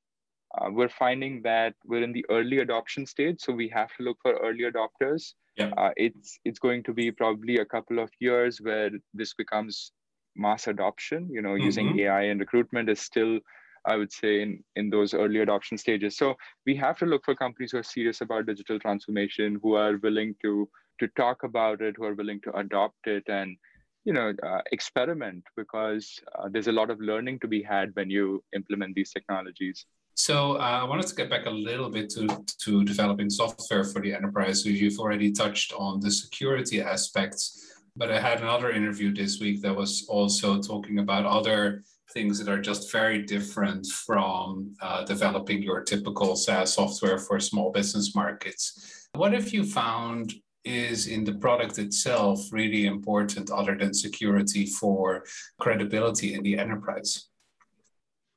uh, 0.57 0.69
we're 0.71 0.89
finding 0.89 1.41
that 1.41 1.73
we're 1.85 2.03
in 2.03 2.13
the 2.13 2.25
early 2.29 2.59
adoption 2.59 3.05
stage. 3.05 3.41
So 3.41 3.53
we 3.53 3.67
have 3.69 3.89
to 3.97 4.03
look 4.03 4.17
for 4.21 4.33
early 4.37 4.63
adopters. 4.63 5.33
Yeah. 5.57 5.71
Uh, 5.77 5.91
it's 5.97 6.39
it's 6.45 6.59
going 6.59 6.83
to 6.83 6.93
be 6.93 7.11
probably 7.11 7.57
a 7.57 7.65
couple 7.65 7.99
of 7.99 8.09
years 8.19 8.59
where 8.61 8.91
this 9.13 9.33
becomes 9.33 9.91
mass 10.37 10.67
adoption 10.67 11.27
you 11.31 11.41
know 11.41 11.53
mm-hmm. 11.53 11.65
using 11.65 11.99
ai 11.99 12.23
and 12.23 12.39
recruitment 12.39 12.89
is 12.89 12.99
still 12.99 13.39
i 13.85 13.95
would 13.95 14.11
say 14.11 14.41
in 14.41 14.63
in 14.75 14.89
those 14.89 15.13
early 15.13 15.39
adoption 15.39 15.77
stages 15.77 16.17
so 16.17 16.35
we 16.65 16.75
have 16.75 16.97
to 16.97 17.05
look 17.05 17.23
for 17.25 17.35
companies 17.35 17.71
who 17.71 17.77
are 17.77 17.83
serious 17.83 18.21
about 18.21 18.45
digital 18.45 18.79
transformation 18.79 19.59
who 19.61 19.73
are 19.73 19.97
willing 19.97 20.35
to 20.41 20.69
to 20.99 21.07
talk 21.09 21.43
about 21.43 21.81
it 21.81 21.95
who 21.97 22.05
are 22.05 22.15
willing 22.15 22.41
to 22.41 22.55
adopt 22.57 23.07
it 23.07 23.23
and 23.27 23.57
you 24.05 24.13
know 24.13 24.33
uh, 24.43 24.61
experiment 24.71 25.43
because 25.55 26.19
uh, 26.35 26.47
there's 26.49 26.67
a 26.67 26.77
lot 26.79 26.89
of 26.89 26.99
learning 26.99 27.39
to 27.39 27.47
be 27.47 27.61
had 27.61 27.91
when 27.95 28.09
you 28.09 28.43
implement 28.53 28.95
these 28.95 29.11
technologies 29.11 29.85
so 30.17 30.53
uh, 30.53 30.79
I 30.81 30.83
wanted 30.83 31.05
to 31.07 31.15
get 31.15 31.29
back 31.29 31.45
a 31.45 31.51
little 31.51 31.91
bit 31.91 32.09
to, 32.11 32.43
to 32.63 32.83
developing 32.83 33.29
software 33.29 33.83
for 33.83 34.01
the 34.01 34.15
enterprise. 34.15 34.63
So 34.63 34.69
you've 34.69 34.99
already 34.99 35.31
touched 35.31 35.73
on 35.73 35.99
the 35.99 36.09
security 36.09 36.81
aspects 36.81 37.76
but 37.97 38.11
I 38.11 38.19
had 38.19 38.41
another 38.41 38.71
interview 38.71 39.13
this 39.13 39.39
week 39.39 39.61
that 39.63 39.75
was 39.75 40.05
also 40.07 40.61
talking 40.61 40.99
about 40.99 41.25
other 41.25 41.83
things 42.13 42.37
that 42.37 42.51
are 42.51 42.61
just 42.61 42.91
very 42.91 43.23
different 43.23 43.87
from 43.87 44.73
uh, 44.81 45.03
developing 45.03 45.63
your 45.63 45.81
typical 45.81 46.35
SaaS 46.35 46.73
software 46.73 47.17
for 47.17 47.39
small 47.39 47.71
business 47.71 48.15
markets. 48.15 49.07
What 49.13 49.33
have 49.33 49.49
you 49.49 49.63
found 49.63 50.33
is 50.63 51.07
in 51.07 51.23
the 51.23 51.33
product 51.33 51.79
itself 51.79 52.39
really 52.51 52.85
important 52.85 53.49
other 53.49 53.75
than 53.75 53.93
security 53.93 54.67
for 54.67 55.23
credibility 55.59 56.35
in 56.35 56.43
the 56.43 56.57
enterprise? 56.57 57.29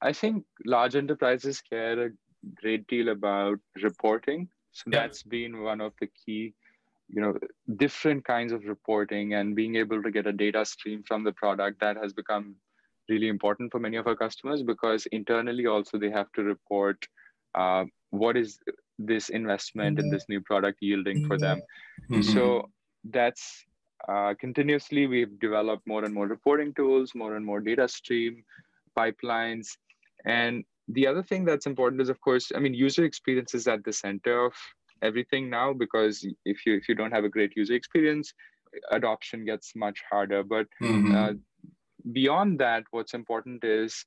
I 0.01 0.13
think 0.15 0.45
large 0.65 0.97
enterprises 0.97 1.61
care 1.61 2.07
a 2.07 2.11
great 2.63 2.87
deal 2.87 3.11
about 3.11 3.59
reporting. 3.83 4.49
So 4.73 4.85
yeah. 4.87 5.01
that's 5.01 5.23
been 5.23 5.63
one 5.63 5.81
of 5.81 5.93
the 6.01 6.09
key 6.25 6.55
you 7.13 7.21
know 7.21 7.35
different 7.77 8.25
kinds 8.25 8.53
of 8.53 8.65
reporting 8.65 9.35
and 9.35 9.57
being 9.57 9.77
able 9.77 10.03
to 10.03 10.11
get 10.11 10.27
a 10.27 10.33
data 10.33 10.65
stream 10.65 11.03
from 11.07 11.25
the 11.25 11.33
product 11.33 11.81
that 11.81 11.97
has 11.97 12.13
become 12.13 12.55
really 13.09 13.29
important 13.29 13.73
for 13.73 13.81
many 13.81 13.97
of 13.97 14.07
our 14.07 14.15
customers 14.15 14.63
because 14.63 15.07
internally 15.07 15.67
also 15.67 15.99
they 15.99 16.11
have 16.11 16.31
to 16.33 16.43
report 16.43 17.05
uh, 17.55 17.85
what 18.11 18.37
is 18.37 18.59
this 18.99 19.29
investment 19.31 19.99
in 19.99 20.11
this 20.11 20.27
new 20.29 20.41
product 20.41 20.79
yielding 20.81 21.27
for 21.27 21.39
them. 21.39 21.61
Mm-hmm. 22.11 22.23
so 22.23 22.71
that's 23.05 23.65
uh, 24.09 24.35
continuously 24.39 25.07
we've 25.07 25.39
developed 25.41 25.87
more 25.87 26.05
and 26.05 26.15
more 26.15 26.27
reporting 26.27 26.73
tools 26.75 27.15
more 27.15 27.37
and 27.37 27.45
more 27.45 27.61
data 27.61 27.89
stream 27.89 28.45
pipelines. 28.97 29.69
And 30.25 30.65
the 30.89 31.07
other 31.07 31.23
thing 31.23 31.45
that's 31.45 31.67
important 31.67 32.03
is 32.03 32.09
of 32.09 32.21
course 32.21 32.51
i 32.55 32.59
mean 32.59 32.75
user 32.75 33.05
experience 33.05 33.55
is 33.55 33.67
at 33.69 33.85
the 33.85 33.93
center 33.93 34.47
of 34.47 34.53
everything 35.03 35.49
now 35.51 35.73
because 35.73 36.27
if 36.45 36.67
you 36.67 36.77
if 36.77 36.89
you 36.89 36.95
don't 36.95 37.13
have 37.13 37.25
a 37.25 37.29
great 37.29 37.53
user 37.57 37.75
experience 37.75 38.33
adoption 38.91 39.45
gets 39.45 39.75
much 39.75 40.01
harder. 40.11 40.43
But 40.43 40.67
mm-hmm. 40.83 41.15
uh, 41.15 41.33
beyond 42.13 42.59
that 42.61 42.85
what's 42.91 43.15
important 43.15 43.65
is 43.65 44.05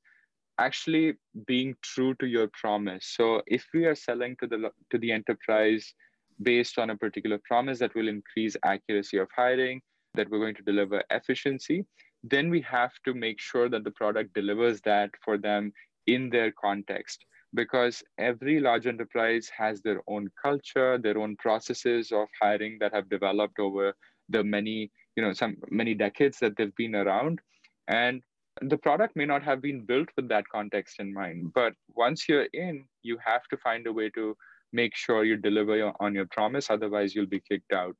actually 0.59 1.13
being 1.47 1.75
true 1.81 2.13
to 2.15 2.27
your 2.27 2.49
promise. 2.59 3.13
So 3.17 3.41
if 3.47 3.65
we 3.73 3.85
are 3.85 3.95
selling 3.95 4.35
to 4.39 4.47
the 4.47 4.71
to 4.91 4.97
the 4.97 5.11
enterprise 5.11 5.93
based 6.41 6.79
on 6.79 6.89
a 6.89 6.97
particular 6.97 7.39
promise 7.45 7.79
that 7.79 7.93
will 7.95 8.07
increase 8.07 8.55
accuracy 8.63 9.17
of 9.17 9.27
hiring 9.35 9.81
that 10.15 10.29
we're 10.29 10.39
going 10.39 10.55
to 10.55 10.63
deliver 10.63 11.03
efficiency 11.11 11.85
then 12.23 12.49
we 12.49 12.61
have 12.61 12.91
to 13.05 13.13
make 13.13 13.39
sure 13.39 13.69
that 13.69 13.83
the 13.83 13.91
product 13.91 14.33
delivers 14.33 14.79
that 14.81 15.11
for 15.23 15.37
them 15.37 15.71
in 16.07 16.29
their 16.29 16.51
context 16.51 17.25
because 17.53 18.03
every 18.17 18.59
large 18.59 18.87
enterprise 18.87 19.49
has 19.55 19.81
their 19.81 20.01
own 20.07 20.29
culture, 20.41 20.97
their 20.97 21.17
own 21.17 21.35
processes 21.37 22.11
of 22.11 22.27
hiring 22.41 22.77
that 22.79 22.93
have 22.93 23.09
developed 23.09 23.59
over 23.59 23.93
the 24.29 24.43
many, 24.43 24.91
you 25.15 25.23
know, 25.23 25.33
some 25.33 25.57
many 25.69 25.93
decades 25.93 26.39
that 26.39 26.55
they've 26.57 26.75
been 26.75 26.95
around. 26.95 27.39
And 27.87 28.21
the 28.61 28.77
product 28.77 29.15
may 29.15 29.25
not 29.25 29.43
have 29.43 29.61
been 29.61 29.85
built 29.85 30.09
with 30.15 30.29
that 30.29 30.47
context 30.49 30.99
in 30.99 31.13
mind. 31.13 31.53
But 31.53 31.73
once 31.95 32.27
you're 32.27 32.47
in, 32.53 32.85
you 33.01 33.17
have 33.23 33.43
to 33.49 33.57
find 33.57 33.85
a 33.87 33.93
way 33.93 34.09
to 34.11 34.35
make 34.71 34.95
sure 34.95 35.23
you 35.23 35.37
deliver 35.37 35.91
on 35.99 36.15
your 36.15 36.27
promise, 36.31 36.69
otherwise 36.69 37.13
you'll 37.13 37.25
be 37.27 37.41
kicked 37.47 37.73
out. 37.73 37.95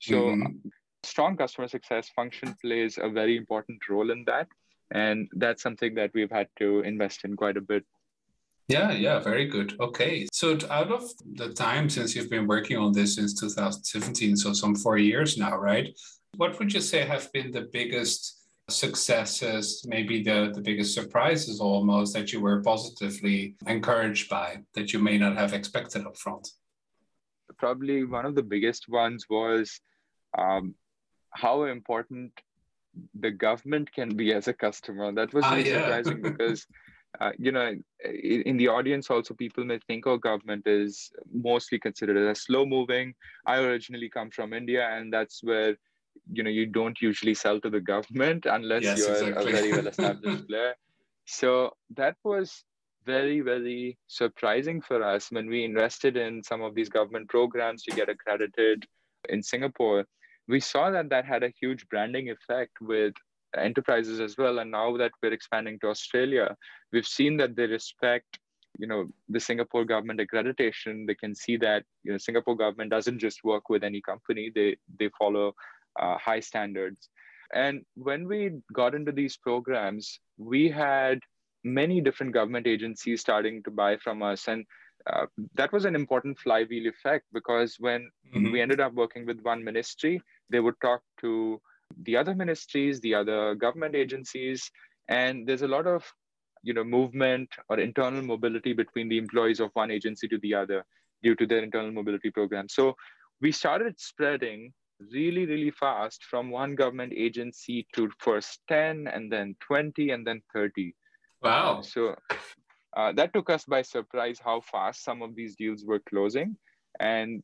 So 0.00 0.14
mm-hmm. 0.14 0.68
strong 1.02 1.36
customer 1.36 1.68
success 1.68 2.10
function 2.14 2.54
plays 2.62 2.98
a 3.00 3.08
very 3.08 3.36
important 3.36 3.78
role 3.88 4.10
in 4.10 4.24
that. 4.26 4.48
And 4.90 5.28
that's 5.34 5.62
something 5.62 5.94
that 5.94 6.10
we've 6.14 6.30
had 6.30 6.48
to 6.58 6.80
invest 6.80 7.24
in 7.24 7.36
quite 7.36 7.56
a 7.56 7.62
bit 7.62 7.84
yeah, 8.68 8.92
yeah, 8.92 9.18
very 9.18 9.46
good. 9.46 9.74
Okay. 9.80 10.26
So, 10.32 10.58
out 10.70 10.92
of 10.92 11.02
the 11.34 11.52
time 11.54 11.88
since 11.88 12.14
you've 12.14 12.30
been 12.30 12.46
working 12.46 12.76
on 12.76 12.92
this 12.92 13.14
since 13.14 13.38
2017, 13.40 14.36
so 14.36 14.52
some 14.52 14.74
four 14.74 14.98
years 14.98 15.38
now, 15.38 15.56
right? 15.56 15.88
What 16.36 16.58
would 16.58 16.72
you 16.72 16.80
say 16.80 17.04
have 17.06 17.32
been 17.32 17.50
the 17.50 17.68
biggest 17.72 18.38
successes, 18.68 19.82
maybe 19.86 20.22
the, 20.22 20.52
the 20.54 20.60
biggest 20.60 20.94
surprises 20.94 21.60
almost 21.60 22.12
that 22.12 22.32
you 22.32 22.40
were 22.40 22.62
positively 22.62 23.56
encouraged 23.66 24.28
by 24.28 24.58
that 24.74 24.92
you 24.92 24.98
may 24.98 25.16
not 25.16 25.36
have 25.36 25.54
expected 25.54 26.06
up 26.06 26.16
front? 26.18 26.48
Probably 27.56 28.04
one 28.04 28.26
of 28.26 28.34
the 28.34 28.42
biggest 28.42 28.88
ones 28.88 29.24
was 29.30 29.80
um, 30.36 30.74
how 31.30 31.64
important 31.64 32.32
the 33.18 33.30
government 33.30 33.90
can 33.92 34.14
be 34.14 34.34
as 34.34 34.48
a 34.48 34.52
customer. 34.52 35.12
That 35.12 35.32
was 35.32 35.44
ah, 35.44 35.54
really 35.54 35.72
ah, 35.72 35.74
yeah. 35.74 35.82
surprising 36.02 36.22
because 36.22 36.66
uh, 37.20 37.32
you 37.38 37.52
know, 37.52 37.74
in 38.04 38.56
the 38.56 38.68
audience 38.68 39.10
also 39.10 39.34
people 39.34 39.64
may 39.64 39.78
think, 39.86 40.06
oh, 40.06 40.18
government 40.18 40.66
is 40.66 41.10
mostly 41.32 41.78
considered 41.78 42.16
as 42.28 42.42
slow 42.42 42.66
moving. 42.66 43.14
I 43.46 43.58
originally 43.60 44.08
come 44.08 44.30
from 44.30 44.52
India, 44.52 44.88
and 44.92 45.12
that's 45.12 45.42
where 45.42 45.76
you 46.30 46.42
know 46.42 46.50
you 46.50 46.66
don't 46.66 47.00
usually 47.00 47.34
sell 47.34 47.60
to 47.60 47.70
the 47.70 47.80
government 47.80 48.46
unless 48.46 48.82
yes, 48.82 48.98
you're 48.98 49.28
exactly. 49.28 49.52
a 49.52 49.56
very 49.56 49.72
well 49.76 49.86
established 49.86 50.48
player. 50.48 50.74
So 51.24 51.72
that 51.96 52.16
was 52.24 52.64
very 53.06 53.40
very 53.40 53.98
surprising 54.06 54.82
for 54.82 55.02
us 55.02 55.30
when 55.30 55.48
we 55.48 55.64
invested 55.64 56.16
in 56.16 56.42
some 56.42 56.62
of 56.62 56.74
these 56.74 56.90
government 56.90 57.28
programs 57.28 57.82
to 57.84 57.90
get 57.92 58.08
accredited 58.08 58.84
in 59.28 59.42
Singapore. 59.42 60.04
We 60.46 60.60
saw 60.60 60.90
that 60.90 61.10
that 61.10 61.24
had 61.24 61.42
a 61.42 61.52
huge 61.60 61.88
branding 61.88 62.30
effect 62.30 62.80
with 62.80 63.14
enterprises 63.56 64.20
as 64.20 64.36
well. 64.36 64.58
And 64.58 64.70
now 64.70 64.96
that 64.96 65.12
we're 65.22 65.32
expanding 65.32 65.78
to 65.80 65.88
Australia, 65.88 66.56
we've 66.92 67.06
seen 67.06 67.36
that 67.38 67.56
they 67.56 67.66
respect 67.66 68.38
you 68.78 68.86
know 68.86 69.06
the 69.28 69.40
singapore 69.40 69.84
government 69.84 70.20
accreditation 70.20 71.06
they 71.06 71.14
can 71.14 71.34
see 71.34 71.56
that 71.56 71.84
you 72.04 72.12
know 72.12 72.18
singapore 72.18 72.56
government 72.56 72.90
doesn't 72.90 73.18
just 73.18 73.44
work 73.44 73.68
with 73.68 73.82
any 73.82 74.00
company 74.00 74.50
they 74.54 74.76
they 74.98 75.10
follow 75.18 75.52
uh, 76.00 76.16
high 76.18 76.40
standards 76.40 77.08
and 77.54 77.82
when 77.94 78.26
we 78.26 78.52
got 78.72 78.94
into 78.94 79.12
these 79.12 79.36
programs 79.36 80.20
we 80.36 80.68
had 80.68 81.18
many 81.64 82.00
different 82.00 82.32
government 82.32 82.66
agencies 82.66 83.20
starting 83.20 83.62
to 83.62 83.70
buy 83.70 83.96
from 83.96 84.22
us 84.22 84.48
and 84.48 84.64
uh, 85.12 85.26
that 85.54 85.72
was 85.72 85.84
an 85.84 85.94
important 85.94 86.38
flywheel 86.38 86.86
effect 86.88 87.24
because 87.32 87.76
when 87.78 88.08
mm-hmm. 88.34 88.52
we 88.52 88.60
ended 88.60 88.80
up 88.80 88.92
working 88.94 89.26
with 89.26 89.40
one 89.42 89.64
ministry 89.64 90.20
they 90.50 90.60
would 90.60 90.78
talk 90.80 91.00
to 91.20 91.60
the 92.02 92.16
other 92.16 92.34
ministries, 92.34 93.00
the 93.00 93.14
other 93.14 93.54
government 93.54 93.94
agencies, 93.94 94.70
and 95.08 95.46
there's 95.46 95.62
a 95.62 95.68
lot 95.68 95.86
of 95.86 96.04
you 96.62 96.74
know 96.74 96.84
movement 96.84 97.48
or 97.68 97.78
internal 97.78 98.22
mobility 98.22 98.72
between 98.72 99.08
the 99.08 99.18
employees 99.18 99.60
of 99.60 99.70
one 99.74 99.90
agency 99.90 100.28
to 100.28 100.38
the 100.38 100.54
other 100.54 100.84
due 101.22 101.34
to 101.34 101.46
their 101.46 101.62
internal 101.62 101.92
mobility 101.92 102.30
program. 102.30 102.68
So 102.68 102.94
we 103.40 103.52
started 103.52 103.98
spreading 103.98 104.72
really, 105.12 105.46
really 105.46 105.70
fast 105.70 106.24
from 106.24 106.50
one 106.50 106.74
government 106.74 107.12
agency 107.16 107.86
to 107.94 108.10
first 108.18 108.60
10 108.68 109.08
and 109.08 109.30
then 109.30 109.54
20 109.60 110.10
and 110.10 110.26
then 110.26 110.42
30. 110.52 110.94
Wow. 111.42 111.82
So 111.82 112.16
uh, 112.96 113.12
that 113.12 113.32
took 113.32 113.50
us 113.50 113.64
by 113.64 113.82
surprise 113.82 114.38
how 114.44 114.60
fast 114.60 115.04
some 115.04 115.22
of 115.22 115.34
these 115.36 115.54
deals 115.56 115.84
were 115.84 116.00
closing. 116.08 116.56
And 117.00 117.42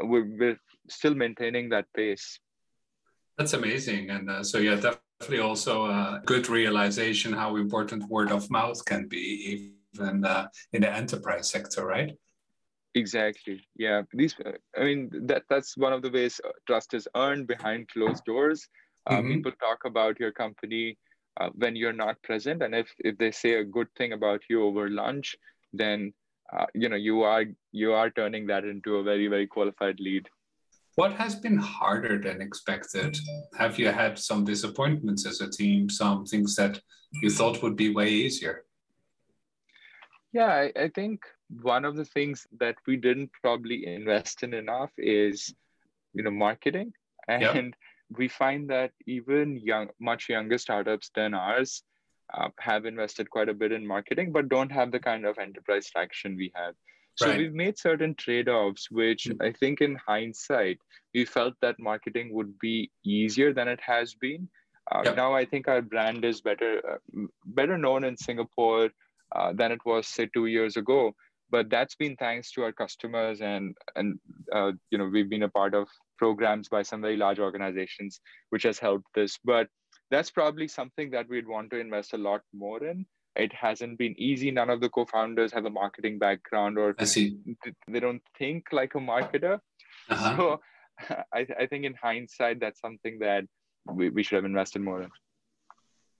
we're, 0.00 0.28
we're 0.38 0.60
still 0.88 1.14
maintaining 1.14 1.70
that 1.70 1.86
pace. 1.96 2.38
That's 3.40 3.54
amazing. 3.54 4.10
And 4.10 4.28
uh, 4.28 4.44
so, 4.44 4.58
yeah, 4.58 4.74
definitely 4.74 5.40
also 5.40 5.86
a 5.86 6.20
good 6.26 6.50
realization 6.50 7.32
how 7.32 7.56
important 7.56 8.06
word 8.10 8.30
of 8.30 8.50
mouth 8.50 8.84
can 8.84 9.08
be, 9.08 9.72
even 9.96 10.26
uh, 10.26 10.48
in 10.74 10.82
the 10.82 10.92
enterprise 10.94 11.48
sector, 11.48 11.86
right? 11.86 12.12
Exactly. 12.94 13.66
Yeah. 13.78 14.02
These, 14.12 14.34
uh, 14.44 14.52
I 14.78 14.84
mean, 14.84 15.08
that 15.24 15.44
that's 15.48 15.74
one 15.78 15.94
of 15.94 16.02
the 16.02 16.10
ways 16.10 16.38
uh, 16.44 16.50
trust 16.66 16.92
is 16.92 17.08
earned 17.16 17.46
behind 17.46 17.88
closed 17.88 18.26
doors. 18.26 18.68
Uh, 19.06 19.16
mm-hmm. 19.16 19.28
People 19.36 19.52
talk 19.52 19.86
about 19.86 20.20
your 20.20 20.32
company 20.32 20.98
uh, 21.40 21.48
when 21.54 21.76
you're 21.76 21.94
not 21.94 22.22
present, 22.22 22.62
and 22.62 22.74
if 22.74 22.92
if 22.98 23.16
they 23.16 23.30
say 23.30 23.54
a 23.54 23.64
good 23.64 23.88
thing 23.96 24.12
about 24.12 24.42
you 24.50 24.64
over 24.64 24.90
lunch, 24.90 25.34
then 25.72 26.12
you 26.74 26.90
know 26.90 26.96
you 26.96 27.22
are 27.22 27.46
you 27.72 27.94
are 27.94 28.10
turning 28.10 28.46
that 28.48 28.64
into 28.64 28.96
a 28.96 29.02
very 29.02 29.28
very 29.28 29.46
qualified 29.46 29.98
lead. 29.98 30.28
What 30.96 31.12
has 31.14 31.34
been 31.34 31.56
harder 31.56 32.18
than 32.18 32.42
expected? 32.42 33.16
Have 33.56 33.78
you 33.78 33.88
had 33.88 34.18
some 34.18 34.44
disappointments 34.44 35.24
as 35.26 35.40
a 35.40 35.50
team, 35.50 35.88
some 35.88 36.26
things 36.26 36.56
that 36.56 36.80
you 37.22 37.30
thought 37.30 37.62
would 37.62 37.76
be 37.76 37.94
way 37.94 38.08
easier? 38.10 38.64
Yeah, 40.32 40.46
I, 40.46 40.72
I 40.76 40.88
think 40.88 41.22
one 41.62 41.84
of 41.84 41.96
the 41.96 42.04
things 42.04 42.46
that 42.58 42.76
we 42.86 42.96
didn't 42.96 43.30
probably 43.40 43.86
invest 43.86 44.42
in 44.42 44.54
enough 44.54 44.90
is, 44.96 45.54
you 46.14 46.22
know, 46.22 46.30
marketing. 46.30 46.92
And 47.28 47.42
yep. 47.42 47.74
we 48.16 48.28
find 48.28 48.68
that 48.70 48.92
even 49.06 49.56
young, 49.56 49.88
much 50.00 50.28
younger 50.28 50.58
startups 50.58 51.10
than 51.14 51.34
ours 51.34 51.82
uh, 52.32 52.48
have 52.58 52.84
invested 52.84 53.30
quite 53.30 53.48
a 53.48 53.54
bit 53.54 53.72
in 53.72 53.86
marketing, 53.86 54.32
but 54.32 54.48
don't 54.48 54.70
have 54.70 54.92
the 54.92 55.00
kind 55.00 55.24
of 55.24 55.38
enterprise 55.38 55.88
traction 55.90 56.36
we 56.36 56.52
have. 56.54 56.74
So 57.20 57.28
right. 57.28 57.38
we've 57.38 57.52
made 57.52 57.78
certain 57.78 58.14
trade-offs, 58.14 58.90
which 58.90 59.24
mm-hmm. 59.24 59.42
I 59.42 59.52
think 59.52 59.82
in 59.82 59.94
hindsight, 59.96 60.78
we 61.14 61.26
felt 61.26 61.52
that 61.60 61.78
marketing 61.78 62.32
would 62.32 62.58
be 62.58 62.90
easier 63.04 63.52
than 63.52 63.68
it 63.68 63.80
has 63.82 64.14
been. 64.14 64.48
Uh, 64.90 65.02
yep. 65.04 65.16
Now 65.16 65.34
I 65.34 65.44
think 65.44 65.68
our 65.68 65.82
brand 65.82 66.24
is 66.24 66.40
better, 66.40 66.80
uh, 66.92 67.26
better 67.44 67.76
known 67.76 68.04
in 68.04 68.16
Singapore 68.16 68.88
uh, 69.36 69.52
than 69.52 69.70
it 69.70 69.80
was 69.84 70.06
say 70.06 70.30
two 70.32 70.46
years 70.46 70.78
ago. 70.78 71.12
But 71.50 71.68
that's 71.68 71.94
been 71.94 72.16
thanks 72.16 72.52
to 72.52 72.62
our 72.62 72.72
customers 72.72 73.42
and 73.42 73.76
and 73.96 74.18
uh, 74.50 74.72
you 74.90 74.96
know 74.96 75.08
we've 75.12 75.28
been 75.28 75.42
a 75.42 75.48
part 75.48 75.74
of 75.74 75.88
programs 76.16 76.68
by 76.68 76.82
some 76.82 77.02
very 77.02 77.18
large 77.18 77.40
organizations, 77.40 78.20
which 78.48 78.62
has 78.62 78.78
helped 78.78 79.08
this. 79.14 79.38
But 79.44 79.68
that's 80.10 80.30
probably 80.30 80.68
something 80.68 81.10
that 81.10 81.28
we'd 81.28 81.48
want 81.48 81.70
to 81.72 81.80
invest 81.80 82.14
a 82.14 82.18
lot 82.18 82.40
more 82.54 82.82
in 82.82 83.04
it 83.36 83.52
hasn't 83.52 83.98
been 83.98 84.14
easy. 84.18 84.50
None 84.50 84.70
of 84.70 84.80
the 84.80 84.88
co-founders 84.88 85.52
have 85.52 85.64
a 85.64 85.70
marketing 85.70 86.18
background 86.18 86.78
or 86.78 86.94
I 86.98 87.04
see. 87.04 87.38
they 87.88 88.00
don't 88.00 88.22
think 88.38 88.66
like 88.72 88.94
a 88.94 88.98
marketer. 88.98 89.60
Uh-huh. 90.08 90.36
So 90.36 90.60
I, 91.32 91.46
I 91.58 91.66
think 91.66 91.84
in 91.84 91.94
hindsight, 91.94 92.60
that's 92.60 92.80
something 92.80 93.18
that 93.20 93.44
we, 93.86 94.10
we 94.10 94.22
should 94.22 94.36
have 94.36 94.44
invested 94.44 94.82
more 94.82 95.02
in. 95.02 95.10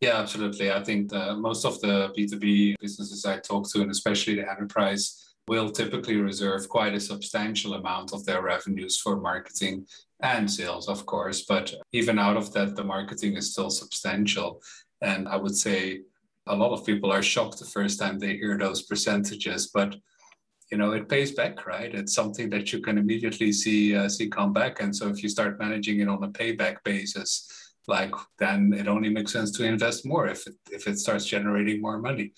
Yeah, 0.01 0.17
absolutely. 0.17 0.73
I 0.73 0.83
think 0.83 1.11
the, 1.11 1.35
most 1.35 1.65
of 1.67 1.81
the 1.81 2.13
B2B 2.17 2.77
businesses 2.81 3.27
I 3.27 3.39
talk 3.39 3.71
to, 3.71 3.83
and 3.83 3.91
especially 3.91 4.37
the 4.37 4.51
enterprise, 4.51 5.35
will 5.47 5.71
typically 5.71 6.17
reserve 6.17 6.69
quite 6.69 6.95
a 6.95 7.01
substantial 7.01 7.75
amount 7.75 8.13
of 8.13 8.25
their 8.25 8.41
revenues 8.41 8.99
for 8.99 9.17
marketing 9.17 9.87
and 10.23 10.51
sales, 10.51 10.89
of 10.89 11.05
course. 11.07 11.43
But 11.43 11.75
even 11.93 12.19
out 12.19 12.37
of 12.37 12.53
that, 12.53 12.77
the 12.77 12.85
marketing 12.85 13.37
is 13.37 13.53
still 13.53 13.71
substantial. 13.71 14.63
And 15.03 15.29
I 15.29 15.37
would 15.37 15.57
say 15.57 16.03
a 16.47 16.57
lot 16.57 16.73
of 16.73 16.87
people 16.87 17.11
are 17.13 17.23
shocked 17.23 17.59
the 17.59 17.65
first 17.67 17.99
time 17.99 18.19
they 18.19 18.37
hear 18.37 18.57
those 18.59 18.83
percentages, 18.83 19.71
but 19.73 19.97
you 20.71 20.79
know 20.79 20.93
it 20.93 21.09
pays 21.09 21.33
back, 21.33 21.67
right? 21.67 21.95
It's 21.95 22.15
something 22.15 22.49
that 22.51 22.73
you 22.73 22.81
can 22.81 22.99
immediately 22.99 23.53
see 23.53 23.97
uh, 23.97 24.09
see 24.09 24.29
come 24.29 24.53
back, 24.53 24.81
and 24.81 24.95
so 24.95 25.09
if 25.09 25.23
you 25.23 25.29
start 25.29 25.59
managing 25.59 26.01
it 26.01 26.09
on 26.09 26.23
a 26.23 26.29
payback 26.29 26.77
basis, 26.85 27.49
like 27.87 28.15
then 28.39 28.73
it 28.73 28.89
only 28.89 29.09
makes 29.09 29.33
sense 29.33 29.51
to 29.53 29.65
invest 29.65 30.07
more 30.07 30.29
if 30.29 30.47
it 30.47 30.55
if 30.71 30.87
it 30.87 30.99
starts 30.99 31.27
generating 31.27 31.81
more 31.81 31.99
money. 31.99 32.33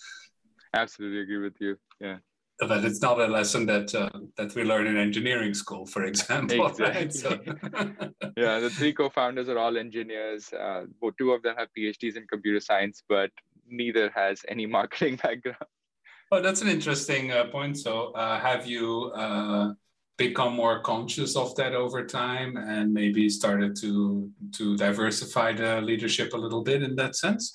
Absolutely 0.75 1.21
agree 1.21 1.39
with 1.39 1.61
you. 1.61 1.77
Yeah. 2.01 2.19
But 2.59 2.85
it's 2.85 3.03
not 3.03 3.19
a 3.19 3.27
lesson 3.27 3.67
that 3.67 3.95
uh, 3.95 4.11
that 4.37 4.55
we 4.55 4.63
learn 4.63 4.87
in 4.87 4.97
engineering 4.97 5.53
school, 5.53 5.85
for 5.87 6.05
example. 6.05 6.67
Exactly. 6.69 7.01
Right? 7.01 7.13
So... 7.13 7.29
yeah, 8.37 8.61
the 8.61 8.71
three 8.71 8.93
co-founders 8.93 9.49
are 9.49 9.59
all 9.59 9.77
engineers. 9.77 10.53
Uh, 10.53 10.85
two 11.19 11.33
of 11.33 11.43
them 11.43 11.57
have 11.59 11.69
PhDs 11.77 12.17
in 12.17 12.27
computer 12.29 12.61
science, 12.61 13.03
but 13.09 13.31
neither 13.73 14.11
has 14.15 14.43
any 14.49 14.67
marketing 14.67 15.17
background. 15.23 15.57
Oh, 16.31 16.41
that's 16.41 16.63
an 16.63 16.69
interesting 16.69 17.31
uh, 17.31 17.45
point. 17.47 17.79
So, 17.79 18.13
uh, 18.13 18.41
have 18.41 18.67
you 18.67 19.13
uh, 19.15 19.75
become 20.17 20.55
more 20.55 20.81
conscious 20.81 21.37
of 21.37 21.55
that 21.57 21.75
over 21.75 22.07
time, 22.07 22.57
and 22.57 22.93
maybe 22.93 23.29
started 23.29 23.77
to 23.83 24.31
to 24.53 24.77
diversify 24.77 25.53
the 25.53 25.81
leadership 25.83 26.33
a 26.33 26.37
little 26.37 26.63
bit 26.63 26.83
in 26.83 26.97
that 26.97 27.17
sense? 27.17 27.53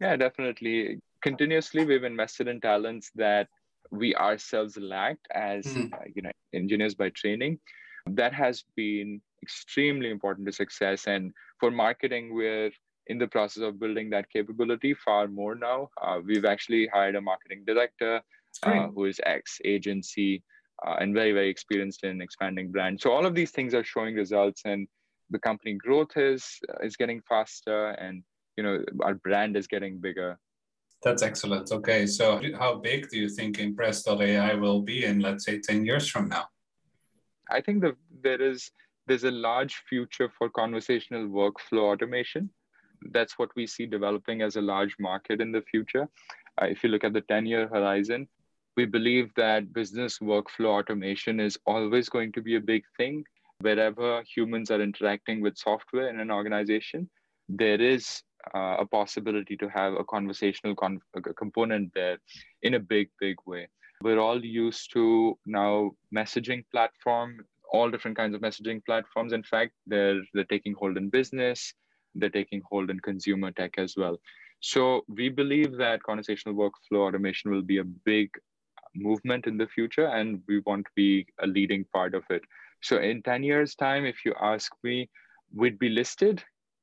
Yeah, 0.00 0.16
definitely. 0.16 1.00
Continuously, 1.22 1.84
we've 1.84 2.04
invested 2.04 2.48
in 2.48 2.60
talents 2.60 3.10
that 3.14 3.48
we 3.90 4.14
ourselves 4.14 4.76
lacked 4.76 5.26
as 5.30 5.64
mm. 5.64 5.90
you 6.14 6.22
know 6.22 6.32
engineers 6.52 6.94
by 6.94 7.08
training. 7.10 7.58
That 8.06 8.32
has 8.34 8.64
been 8.76 9.20
extremely 9.42 10.10
important 10.10 10.46
to 10.48 10.52
success, 10.52 11.06
and 11.06 11.32
for 11.60 11.70
marketing, 11.70 12.34
we're 12.34 12.72
in 13.08 13.18
the 13.18 13.26
process 13.26 13.62
of 13.62 13.78
building 13.78 14.10
that 14.10 14.30
capability 14.30 14.94
far 14.94 15.28
more 15.28 15.54
now. 15.54 15.88
Uh, 16.02 16.18
we've 16.24 16.44
actually 16.44 16.88
hired 16.92 17.14
a 17.14 17.20
marketing 17.20 17.64
director 17.66 18.20
uh, 18.62 18.88
who 18.88 19.04
is 19.04 19.20
ex 19.24 19.60
agency 19.64 20.42
uh, 20.86 20.96
and 21.00 21.14
very, 21.14 21.32
very 21.32 21.48
experienced 21.48 22.04
in 22.04 22.20
expanding 22.20 22.70
brand. 22.70 23.00
So 23.00 23.12
all 23.12 23.26
of 23.26 23.34
these 23.34 23.50
things 23.50 23.74
are 23.74 23.84
showing 23.84 24.14
results, 24.14 24.62
and 24.64 24.86
the 25.30 25.38
company 25.38 25.74
growth 25.74 26.16
is 26.16 26.44
is 26.82 26.96
getting 26.96 27.20
faster, 27.28 27.90
and 27.90 28.22
you 28.56 28.64
know 28.64 28.84
our 29.02 29.14
brand 29.14 29.56
is 29.56 29.66
getting 29.66 29.98
bigger. 29.98 30.38
That's 31.02 31.22
excellent. 31.22 31.70
Okay, 31.70 32.06
so 32.06 32.40
how 32.58 32.76
big 32.76 33.08
do 33.10 33.18
you 33.18 33.28
think 33.28 33.58
Impress.ai 33.58 34.54
will 34.54 34.80
be 34.80 35.04
in, 35.04 35.20
let's 35.20 35.44
say, 35.44 35.60
ten 35.60 35.84
years 35.84 36.08
from 36.08 36.28
now? 36.28 36.46
I 37.50 37.60
think 37.60 37.82
that 37.82 37.94
there 38.22 38.42
is 38.42 38.70
there's 39.06 39.24
a 39.24 39.30
large 39.30 39.82
future 39.88 40.30
for 40.36 40.50
conversational 40.50 41.28
workflow 41.28 41.92
automation 41.92 42.50
that's 43.10 43.38
what 43.38 43.50
we 43.56 43.66
see 43.66 43.86
developing 43.86 44.42
as 44.42 44.56
a 44.56 44.60
large 44.60 44.96
market 44.98 45.40
in 45.40 45.52
the 45.52 45.62
future. 45.62 46.08
Uh, 46.60 46.66
if 46.66 46.82
you 46.82 46.90
look 46.90 47.04
at 47.04 47.12
the 47.12 47.20
10 47.22 47.46
year 47.46 47.68
horizon, 47.68 48.28
we 48.76 48.84
believe 48.84 49.32
that 49.36 49.72
business 49.72 50.18
workflow 50.18 50.78
automation 50.78 51.40
is 51.40 51.58
always 51.66 52.08
going 52.08 52.32
to 52.32 52.42
be 52.42 52.56
a 52.56 52.60
big 52.60 52.84
thing. 52.96 53.24
Wherever 53.60 54.22
humans 54.22 54.70
are 54.70 54.82
interacting 54.82 55.40
with 55.40 55.56
software 55.56 56.10
in 56.10 56.20
an 56.20 56.30
organization, 56.30 57.08
there 57.48 57.80
is 57.80 58.22
uh, 58.54 58.76
a 58.78 58.86
possibility 58.86 59.56
to 59.56 59.68
have 59.68 59.94
a 59.94 60.04
conversational 60.04 60.74
con- 60.74 61.00
a 61.14 61.20
component 61.34 61.92
there 61.94 62.18
in 62.62 62.74
a 62.74 62.78
big, 62.80 63.08
big 63.18 63.36
way. 63.46 63.68
We're 64.02 64.18
all 64.18 64.44
used 64.44 64.92
to 64.92 65.38
now 65.46 65.92
messaging 66.14 66.64
platform, 66.70 67.46
all 67.72 67.90
different 67.90 68.16
kinds 68.16 68.34
of 68.34 68.42
messaging 68.42 68.84
platforms. 68.84 69.32
In 69.32 69.42
fact, 69.42 69.72
they're 69.86 70.20
they're 70.34 70.44
taking 70.44 70.74
hold 70.74 70.98
in 70.98 71.08
business, 71.08 71.72
they're 72.18 72.30
taking 72.30 72.62
hold 72.70 72.90
in 72.90 73.00
consumer 73.00 73.50
tech 73.50 73.74
as 73.78 73.94
well. 73.96 74.18
So 74.60 75.04
we 75.08 75.28
believe 75.28 75.76
that 75.76 76.02
conversational 76.02 76.54
workflow 76.54 77.06
automation 77.06 77.50
will 77.50 77.62
be 77.62 77.78
a 77.78 77.84
big 77.84 78.30
movement 78.94 79.46
in 79.46 79.58
the 79.58 79.66
future, 79.66 80.06
and 80.06 80.42
we 80.48 80.60
want 80.60 80.86
to 80.86 80.92
be 80.94 81.26
a 81.40 81.46
leading 81.46 81.84
part 81.92 82.14
of 82.14 82.24
it. 82.30 82.42
So 82.82 82.98
in 82.98 83.22
10 83.22 83.42
years' 83.42 83.74
time, 83.74 84.04
if 84.04 84.24
you 84.24 84.34
ask 84.40 84.72
me, 84.82 85.08
we'd 85.54 85.78
be 85.78 85.88
listed 85.88 86.42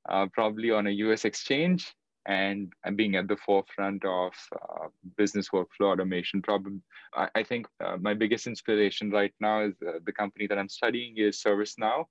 uh, 0.10 0.28
probably 0.34 0.72
on 0.72 0.88
a 0.88 0.92
US 0.92 1.26
exchange 1.26 1.94
and, 2.26 2.72
being 2.96 3.16
at 3.16 3.28
the 3.28 3.38
forefront 3.38 4.04
of 4.06 4.32
uh, 4.54 4.88
business 5.18 5.50
workflow 5.50 5.92
automation. 5.94 6.42
Probably, 6.42 6.80
I, 7.16 7.28
I 7.36 7.44
think 7.44 7.68
uh, 7.84 7.98
my 8.00 8.14
biggest 8.14 8.48
inspiration 8.48 9.12
right 9.12 9.34
now 9.40 9.66
is 9.66 9.74
uh, 9.86 10.00
the 10.06 10.14
company 10.14 10.48
that 10.48 10.58
I'm 10.58 10.70
studying 10.70 11.18
is 11.18 11.42
ServiceNow. 11.42 12.06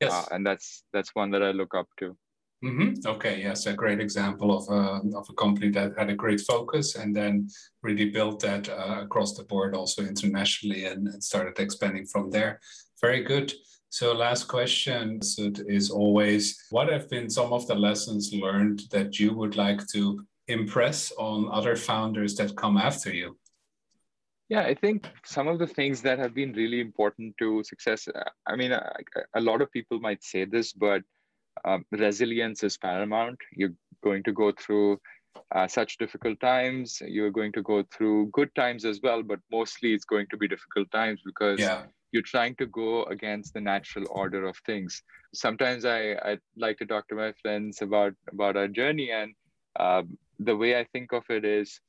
Yes. 0.00 0.12
Uh, 0.12 0.24
and 0.30 0.46
that's 0.46 0.84
that's 0.92 1.14
one 1.14 1.30
that 1.32 1.42
I 1.42 1.50
look 1.50 1.74
up 1.74 1.88
to. 1.98 2.16
Mm-hmm. 2.64 3.06
Okay, 3.06 3.40
yes, 3.40 3.66
a 3.66 3.72
great 3.72 4.00
example 4.00 4.56
of 4.56 4.68
a, 4.68 5.16
of 5.16 5.26
a 5.30 5.34
company 5.34 5.70
that 5.70 5.92
had 5.96 6.10
a 6.10 6.16
great 6.16 6.40
focus 6.40 6.96
and 6.96 7.14
then 7.14 7.48
really 7.82 8.10
built 8.10 8.40
that 8.40 8.68
uh, 8.68 9.02
across 9.02 9.34
the 9.34 9.44
board, 9.44 9.76
also 9.76 10.02
internationally, 10.02 10.86
and, 10.86 11.22
started 11.22 11.58
expanding 11.60 12.04
from 12.06 12.30
there. 12.30 12.58
Very 13.00 13.22
good. 13.22 13.52
So, 13.90 14.12
last 14.12 14.48
question 14.48 15.20
is 15.22 15.90
always 15.90 16.66
what 16.70 16.90
have 16.92 17.08
been 17.08 17.30
some 17.30 17.52
of 17.52 17.66
the 17.68 17.76
lessons 17.76 18.34
learned 18.34 18.82
that 18.90 19.20
you 19.20 19.32
would 19.34 19.56
like 19.56 19.86
to 19.92 20.26
impress 20.48 21.12
on 21.12 21.48
other 21.52 21.76
founders 21.76 22.34
that 22.36 22.56
come 22.56 22.76
after 22.76 23.12
you? 23.12 23.38
Yeah, 24.48 24.62
I 24.62 24.74
think 24.74 25.06
some 25.24 25.46
of 25.46 25.58
the 25.58 25.66
things 25.66 26.02
that 26.02 26.18
have 26.18 26.34
been 26.34 26.52
really 26.54 26.80
important 26.80 27.36
to 27.38 27.62
success. 27.62 28.08
Uh, 28.08 28.24
I 28.46 28.56
mean, 28.56 28.72
a, 28.72 28.92
a 29.34 29.40
lot 29.40 29.60
of 29.60 29.70
people 29.70 30.00
might 30.00 30.24
say 30.24 30.44
this, 30.44 30.72
but 30.72 31.02
um, 31.64 31.84
resilience 31.90 32.62
is 32.62 32.76
paramount. 32.76 33.38
You're 33.52 33.74
going 34.02 34.22
to 34.24 34.32
go 34.32 34.52
through 34.52 35.00
uh, 35.54 35.66
such 35.66 35.98
difficult 35.98 36.40
times. 36.40 37.00
You're 37.04 37.30
going 37.30 37.52
to 37.52 37.62
go 37.62 37.84
through 37.92 38.28
good 38.32 38.54
times 38.54 38.84
as 38.84 39.00
well, 39.02 39.22
but 39.22 39.40
mostly 39.50 39.94
it's 39.94 40.04
going 40.04 40.26
to 40.30 40.36
be 40.36 40.48
difficult 40.48 40.90
times 40.90 41.20
because 41.24 41.58
yeah. 41.58 41.82
you're 42.12 42.22
trying 42.22 42.54
to 42.56 42.66
go 42.66 43.04
against 43.04 43.54
the 43.54 43.60
natural 43.60 44.04
order 44.10 44.46
of 44.46 44.56
things. 44.66 45.02
Sometimes 45.34 45.84
I, 45.84 46.12
I 46.12 46.38
like 46.56 46.78
to 46.78 46.86
talk 46.86 47.08
to 47.08 47.14
my 47.14 47.32
friends 47.42 47.82
about, 47.82 48.14
about 48.32 48.56
our 48.56 48.68
journey, 48.68 49.10
and 49.10 49.34
um, 49.78 50.18
the 50.38 50.56
way 50.56 50.78
I 50.78 50.84
think 50.92 51.12
of 51.12 51.24
it 51.28 51.44
is 51.44 51.80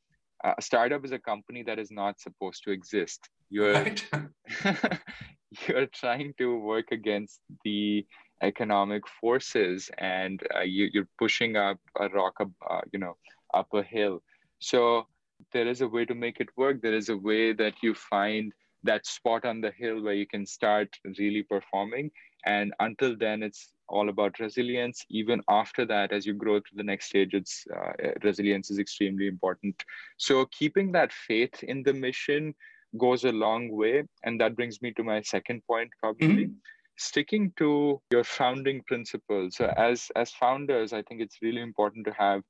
uh, 0.43 0.53
a 0.57 0.61
startup 0.61 1.03
is 1.05 1.11
a 1.11 1.19
company 1.19 1.63
that 1.63 1.79
is 1.79 1.91
not 1.91 2.19
supposed 2.19 2.63
to 2.63 2.71
exist. 2.71 3.29
You're, 3.49 3.73
right. 3.73 4.05
you're 5.67 5.87
trying 5.87 6.33
to 6.37 6.59
work 6.59 6.91
against 6.91 7.39
the 7.63 8.05
economic 8.41 9.03
forces 9.07 9.89
and 9.97 10.41
uh, 10.55 10.61
you, 10.61 11.01
are 11.01 11.07
pushing 11.17 11.55
up 11.55 11.77
a 11.99 12.07
rock 12.09 12.35
up, 12.39 12.49
uh, 12.69 12.81
you 12.91 12.99
know 12.99 13.15
up 13.53 13.67
a 13.73 13.83
hill. 13.83 14.21
So 14.59 15.07
there 15.53 15.67
is 15.67 15.81
a 15.81 15.87
way 15.87 16.05
to 16.05 16.15
make 16.15 16.39
it 16.39 16.49
work. 16.57 16.81
There 16.81 16.93
is 16.93 17.09
a 17.09 17.17
way 17.17 17.53
that 17.53 17.73
you 17.81 17.93
find 17.93 18.53
that 18.83 19.05
spot 19.05 19.45
on 19.45 19.61
the 19.61 19.71
hill 19.71 20.01
where 20.01 20.13
you 20.13 20.27
can 20.27 20.45
start 20.45 20.89
really 21.17 21.43
performing. 21.43 22.11
And 22.45 22.73
until 22.79 23.17
then 23.17 23.43
it's 23.43 23.73
all 23.89 24.09
about 24.09 24.39
resilience. 24.39 25.05
Even 25.09 25.41
after 25.49 25.85
that 25.85 26.13
as 26.13 26.25
you 26.25 26.33
grow 26.33 26.59
to 26.59 26.75
the 26.75 26.83
next 26.83 27.07
stage 27.07 27.33
it's 27.33 27.65
uh, 27.75 28.11
resilience 28.23 28.69
is 28.71 28.79
extremely 28.79 29.27
important. 29.27 29.83
So 30.17 30.45
keeping 30.45 30.91
that 30.93 31.11
faith 31.11 31.63
in 31.63 31.83
the 31.83 31.93
mission 31.93 32.53
goes 32.97 33.25
a 33.25 33.31
long 33.31 33.69
way. 33.69 34.03
And 34.23 34.39
that 34.39 34.55
brings 34.55 34.81
me 34.81 34.93
to 34.93 35.03
my 35.03 35.21
second 35.21 35.63
point 35.65 35.89
probably. 36.01 36.45
Mm-hmm 36.45 36.53
sticking 36.99 37.51
to 37.57 38.01
your 38.11 38.23
founding 38.23 38.83
principles. 38.85 39.55
So 39.55 39.73
as 39.77 40.11
as 40.15 40.31
founders, 40.31 40.93
I 40.93 41.01
think 41.01 41.21
it's 41.21 41.41
really 41.41 41.61
important 41.61 42.05
to 42.07 42.13
have 42.13 42.41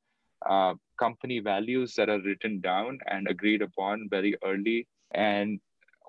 uh, 0.49 0.73
company 0.97 1.39
values 1.39 1.93
that 1.95 2.09
are 2.09 2.21
written 2.21 2.59
down 2.59 2.99
and 3.05 3.27
agreed 3.27 3.61
upon 3.61 4.07
very 4.09 4.35
early, 4.43 4.87
and 5.11 5.59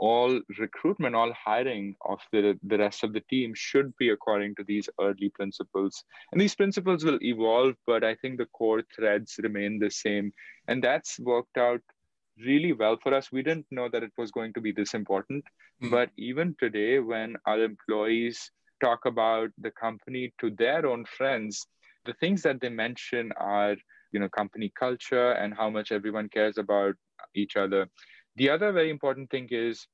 all 0.01 0.41
recruitment, 0.59 1.15
all 1.15 1.33
hiring 1.33 1.95
of 2.07 2.21
the, 2.33 2.59
the 2.63 2.79
rest 2.79 3.05
of 3.05 3.13
the 3.13 3.21
team 3.29 3.53
should 3.55 3.95
be 3.99 4.09
according 4.09 4.55
to 4.55 4.65
these 4.65 4.89
early 4.99 5.29
principles. 5.35 6.03
And 6.33 6.41
these 6.41 6.55
principles 6.55 7.05
will 7.05 7.19
evolve, 7.21 7.75
but 7.87 8.03
I 8.03 8.15
think 8.15 8.39
the 8.39 8.47
core 8.47 8.83
threads 8.97 9.39
remain 9.43 9.79
the 9.79 9.91
same. 9.91 10.33
And 10.69 10.83
that's 10.83 11.21
worked 11.21 11.59
out 11.59 11.83
really 12.47 12.73
well 12.73 12.97
for 13.03 13.15
us. 13.15 13.33
We 13.33 13.43
didn't 13.43 13.67
know 13.71 13.89
that 13.93 14.03
it 14.03 14.13
was 14.17 14.31
going 14.31 14.53
to 14.55 14.61
be 14.61 14.73
this 14.73 14.95
important. 14.95 15.45
Mm-hmm. 15.83 15.91
But 15.91 16.11
even 16.17 16.55
today, 16.59 16.99
when 16.99 17.37
our 17.47 17.63
employees 17.63 18.51
talk 18.83 19.07
about 19.07 19.51
the 19.59 19.71
company 19.71 20.33
to 20.41 20.51
their 20.51 20.87
own 20.87 21.05
friends, 21.05 21.67
the 22.05 22.15
things 22.15 22.43
that 22.43 22.61
they 22.61 22.69
mention 22.69 23.31
are, 23.37 23.77
you 24.13 24.21
know, 24.21 24.29
company 24.29 24.73
culture 24.79 25.33
and 25.33 25.55
how 25.55 25.69
much 25.71 25.93
everyone 25.93 26.29
cares 26.29 26.59
about 26.59 26.95
each 27.35 27.57
other. 27.57 27.89
The 28.37 28.51
other 28.51 28.73
very 28.73 28.91
important 28.91 29.31
thing 29.31 29.49
is 29.51 29.87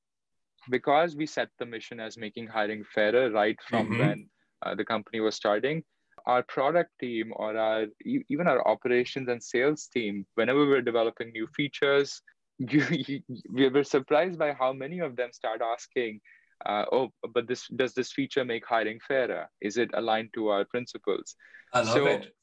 because 0.70 1.16
we 1.16 1.26
set 1.26 1.48
the 1.58 1.66
mission 1.66 2.00
as 2.00 2.16
making 2.16 2.46
hiring 2.46 2.84
fairer 2.94 3.30
right 3.30 3.58
from 3.68 3.86
mm-hmm. 3.86 3.98
when 3.98 4.28
uh, 4.64 4.74
the 4.74 4.84
company 4.84 5.20
was 5.20 5.34
starting, 5.34 5.82
our 6.26 6.42
product 6.42 6.90
team 7.00 7.32
or 7.36 7.56
our 7.56 7.86
even 8.04 8.46
our 8.46 8.66
operations 8.66 9.28
and 9.28 9.42
sales 9.42 9.86
team, 9.86 10.26
whenever 10.34 10.66
we're 10.66 10.82
developing 10.82 11.30
new 11.30 11.46
features, 11.48 12.20
you, 12.58 12.84
you, 12.90 13.20
we 13.52 13.68
were 13.68 13.84
surprised 13.84 14.38
by 14.38 14.52
how 14.52 14.72
many 14.72 15.00
of 15.00 15.16
them 15.16 15.30
start 15.32 15.60
asking, 15.60 16.20
uh, 16.64 16.84
"Oh, 16.90 17.10
but 17.34 17.46
this 17.46 17.66
does 17.68 17.94
this 17.94 18.12
feature 18.12 18.44
make 18.44 18.66
hiring 18.66 19.00
fairer? 19.06 19.48
Is 19.60 19.76
it 19.76 19.90
aligned 19.94 20.30
to 20.34 20.48
our 20.48 20.64
principles?" 20.64 21.36
I 21.72 21.80
love 21.80 21.88
so, 21.88 22.06
it. 22.06 22.34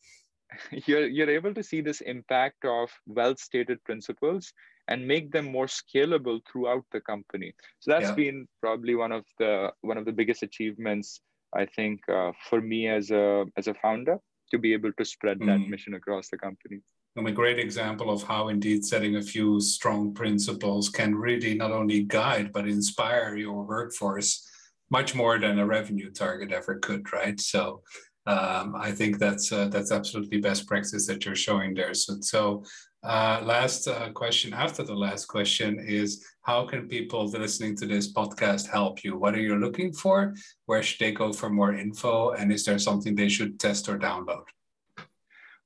You're 0.86 1.08
you're 1.08 1.32
able 1.32 1.54
to 1.56 1.64
see 1.64 1.82
this 1.82 2.02
impact 2.02 2.64
of 2.64 2.92
well-stated 3.08 3.84
principles 3.86 4.54
and 4.88 5.08
make 5.08 5.32
them 5.32 5.52
more 5.52 5.66
scalable 5.66 6.42
throughout 6.46 6.86
the 6.92 7.02
company. 7.02 7.54
So 7.80 7.92
that's 7.92 8.10
yeah. 8.10 8.16
been 8.16 8.48
probably 8.62 8.94
one 8.94 9.12
of 9.12 9.26
the 9.40 9.72
one 9.82 9.98
of 9.98 10.06
the 10.06 10.12
biggest 10.12 10.44
achievements 10.44 11.22
I 11.56 11.66
think 11.66 12.02
uh, 12.10 12.32
for 12.50 12.62
me 12.62 12.88
as 12.88 13.10
a 13.10 13.46
as 13.58 13.68
a 13.68 13.74
founder 13.74 14.20
to 14.52 14.60
be 14.60 14.74
able 14.74 14.94
to 14.94 15.06
spread 15.06 15.40
mm. 15.40 15.48
that 15.48 15.60
mm-hmm. 15.60 15.72
mission 15.72 15.94
across 15.96 16.30
the 16.30 16.38
company 16.38 16.82
a 17.16 17.32
great 17.32 17.60
example 17.60 18.10
of 18.10 18.24
how 18.24 18.48
indeed 18.48 18.84
setting 18.84 19.18
a 19.18 19.22
few 19.22 19.60
strong 19.62 20.14
principles 20.14 20.90
can 20.90 21.16
really 21.16 21.54
not 21.54 21.72
only 21.72 22.04
guide 22.04 22.52
but 22.52 22.68
inspire 22.68 23.36
your 23.36 23.64
workforce 23.64 24.50
much 24.90 25.16
more 25.16 25.40
than 25.40 25.60
a 25.60 25.66
revenue 25.66 26.12
target 26.12 26.52
ever 26.52 26.80
could 26.80 27.12
right? 27.14 27.40
So 27.40 27.82
um, 28.26 28.74
i 28.76 28.90
think 28.90 29.20
that's 29.20 29.52
uh, 29.52 29.68
that's 29.68 29.92
absolutely 29.92 30.40
best 30.40 30.66
practice 30.66 31.06
that 31.08 31.26
you're 31.26 31.36
showing 31.36 31.74
there. 31.74 31.94
So, 31.94 32.18
so 32.22 32.64
uh, 33.04 33.42
last 33.44 33.88
uh, 33.88 34.10
question 34.12 34.54
after 34.54 34.82
the 34.82 34.96
last 34.96 35.26
question 35.26 35.78
is 35.78 36.26
how 36.42 36.66
can 36.66 36.88
people 36.88 37.28
listening 37.28 37.76
to 37.76 37.86
this 37.86 38.12
podcast 38.14 38.70
help 38.72 39.04
you? 39.04 39.18
What 39.18 39.36
are 39.36 39.42
you 39.42 39.58
looking 39.58 39.92
for? 39.92 40.34
Where 40.68 40.82
should 40.82 41.00
they 41.00 41.12
go 41.12 41.34
for 41.34 41.50
more 41.50 41.74
info? 41.74 42.32
And 42.32 42.52
is 42.52 42.64
there 42.64 42.80
something 42.80 43.14
they 43.14 43.30
should 43.30 43.60
test 43.60 43.90
or 43.90 44.00
download 44.00 44.46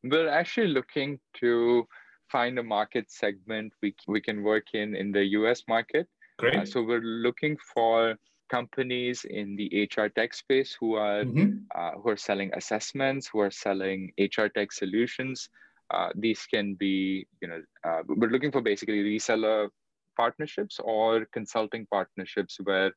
we're 0.03 0.29
actually 0.29 0.67
looking 0.67 1.19
to 1.39 1.87
find 2.31 2.59
a 2.59 2.63
market 2.63 3.09
segment 3.09 3.73
we, 3.81 3.95
we 4.07 4.21
can 4.21 4.43
work 4.43 4.73
in 4.73 4.95
in 4.95 5.11
the 5.11 5.23
US 5.39 5.63
market. 5.67 6.07
Great. 6.37 6.55
Uh, 6.55 6.65
so 6.65 6.83
we're 6.83 7.01
looking 7.01 7.57
for 7.73 8.15
companies 8.49 9.25
in 9.25 9.55
the 9.55 9.89
HR 9.91 10.07
tech 10.07 10.33
space 10.33 10.75
who 10.79 10.95
are 10.95 11.23
mm-hmm. 11.23 11.57
uh, 11.75 11.91
who 11.99 12.09
are 12.09 12.17
selling 12.17 12.51
assessments, 12.53 13.27
who 13.27 13.39
are 13.39 13.51
selling 13.51 14.11
HR 14.17 14.47
tech 14.47 14.71
solutions. 14.71 15.49
Uh, 15.89 16.09
these 16.15 16.45
can 16.45 16.75
be, 16.75 17.25
you 17.41 17.47
know, 17.47 17.61
uh, 17.85 18.01
we're 18.07 18.29
looking 18.29 18.51
for 18.51 18.61
basically 18.61 19.03
reseller 19.03 19.69
partnerships 20.17 20.79
or 20.83 21.25
consulting 21.31 21.87
partnerships 21.89 22.57
where 22.63 22.91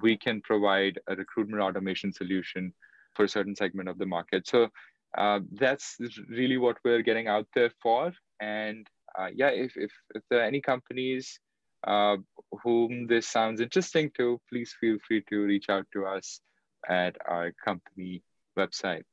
we 0.00 0.16
can 0.16 0.40
provide 0.40 0.98
a 1.08 1.14
recruitment 1.14 1.62
automation 1.62 2.12
solution 2.12 2.72
for 3.14 3.24
a 3.24 3.28
certain 3.28 3.54
segment 3.54 3.88
of 3.88 3.98
the 3.98 4.06
market. 4.06 4.46
So 4.48 4.68
uh, 5.16 5.40
that's 5.52 5.96
really 6.28 6.58
what 6.58 6.76
we're 6.84 7.02
getting 7.02 7.28
out 7.28 7.46
there 7.54 7.70
for. 7.82 8.12
And 8.40 8.86
uh, 9.18 9.28
yeah, 9.34 9.48
if, 9.48 9.72
if, 9.76 9.90
if 10.14 10.22
there 10.30 10.40
are 10.40 10.46
any 10.46 10.60
companies 10.60 11.40
uh, 11.86 12.16
whom 12.62 13.06
this 13.06 13.28
sounds 13.28 13.60
interesting 13.60 14.10
to, 14.16 14.40
please 14.48 14.74
feel 14.80 14.96
free 15.06 15.22
to 15.30 15.44
reach 15.44 15.68
out 15.68 15.86
to 15.92 16.06
us 16.06 16.40
at 16.88 17.16
our 17.26 17.52
company 17.64 18.22
website. 18.58 19.04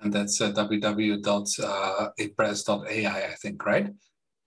And 0.00 0.12
that's 0.12 0.38
uh, 0.40 0.52
www.impress.ai, 0.52 3.24
I 3.24 3.34
think, 3.40 3.64
right? 3.64 3.88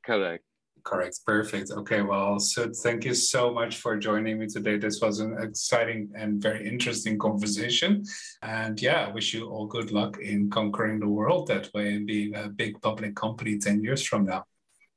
Correct. 0.06 0.44
Correct. 0.90 1.20
Perfect. 1.24 1.70
Okay. 1.70 2.02
Well, 2.02 2.40
so 2.40 2.72
thank 2.82 3.06
you 3.06 3.14
so 3.14 3.54
much 3.54 3.78
for 3.78 3.96
joining 3.96 4.40
me 4.40 4.48
today. 4.48 4.80
This 4.80 5.00
was 5.00 5.20
an 5.20 5.38
exciting 5.40 6.10
and 6.18 6.42
very 6.42 6.68
interesting 6.68 7.20
conversation. 7.20 8.04
And 8.42 8.82
yeah, 8.82 9.06
I 9.08 9.12
wish 9.12 9.36
you 9.36 9.48
all 9.50 9.68
good 9.68 9.92
luck 9.92 10.18
in 10.20 10.50
conquering 10.50 11.00
the 11.00 11.08
world 11.08 11.48
that 11.50 11.70
way 11.76 11.94
and 11.94 12.08
being 12.08 12.36
a 12.36 12.50
big 12.50 12.82
public 12.82 13.16
company 13.16 13.60
10 13.60 13.84
years 13.84 14.04
from 14.04 14.26
now. 14.26 14.46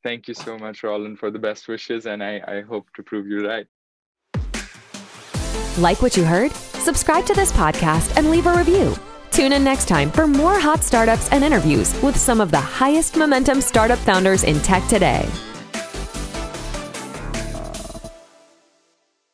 Thank 0.02 0.28
you 0.28 0.35
so 0.35 0.57
much, 0.57 0.83
Roland, 0.83 1.18
for 1.18 1.31
the 1.31 1.38
best 1.38 1.68
wishes. 1.68 2.07
And 2.07 2.24
I, 2.24 2.40
I 2.48 2.62
hope 2.62 2.88
to 2.96 3.02
prove 3.02 3.26
you 3.26 3.46
right. 3.46 3.66
Like 5.76 6.00
what 6.00 6.16
you 6.16 6.24
heard? 6.24 6.52
Subscribe 6.88 7.26
to 7.26 7.35
this 7.35 7.52
podcast 7.52 8.16
and 8.16 8.31
leave 8.31 8.46
a 8.46 8.57
review. 8.57 8.96
Tune 9.31 9.52
in 9.52 9.62
next 9.62 9.88
time 9.88 10.11
for 10.11 10.26
more 10.26 10.59
hot 10.59 10.83
startups 10.83 11.28
and 11.33 11.44
interviews 11.44 11.92
with 12.02 12.16
some 12.16 12.40
of 12.40 12.50
the 12.50 12.61
highest 12.61 13.14
momentum 13.14 13.61
startup 13.61 13.98
founders 13.98 14.44
in 14.44 14.59
tech 14.61 14.87
today. 14.88 15.28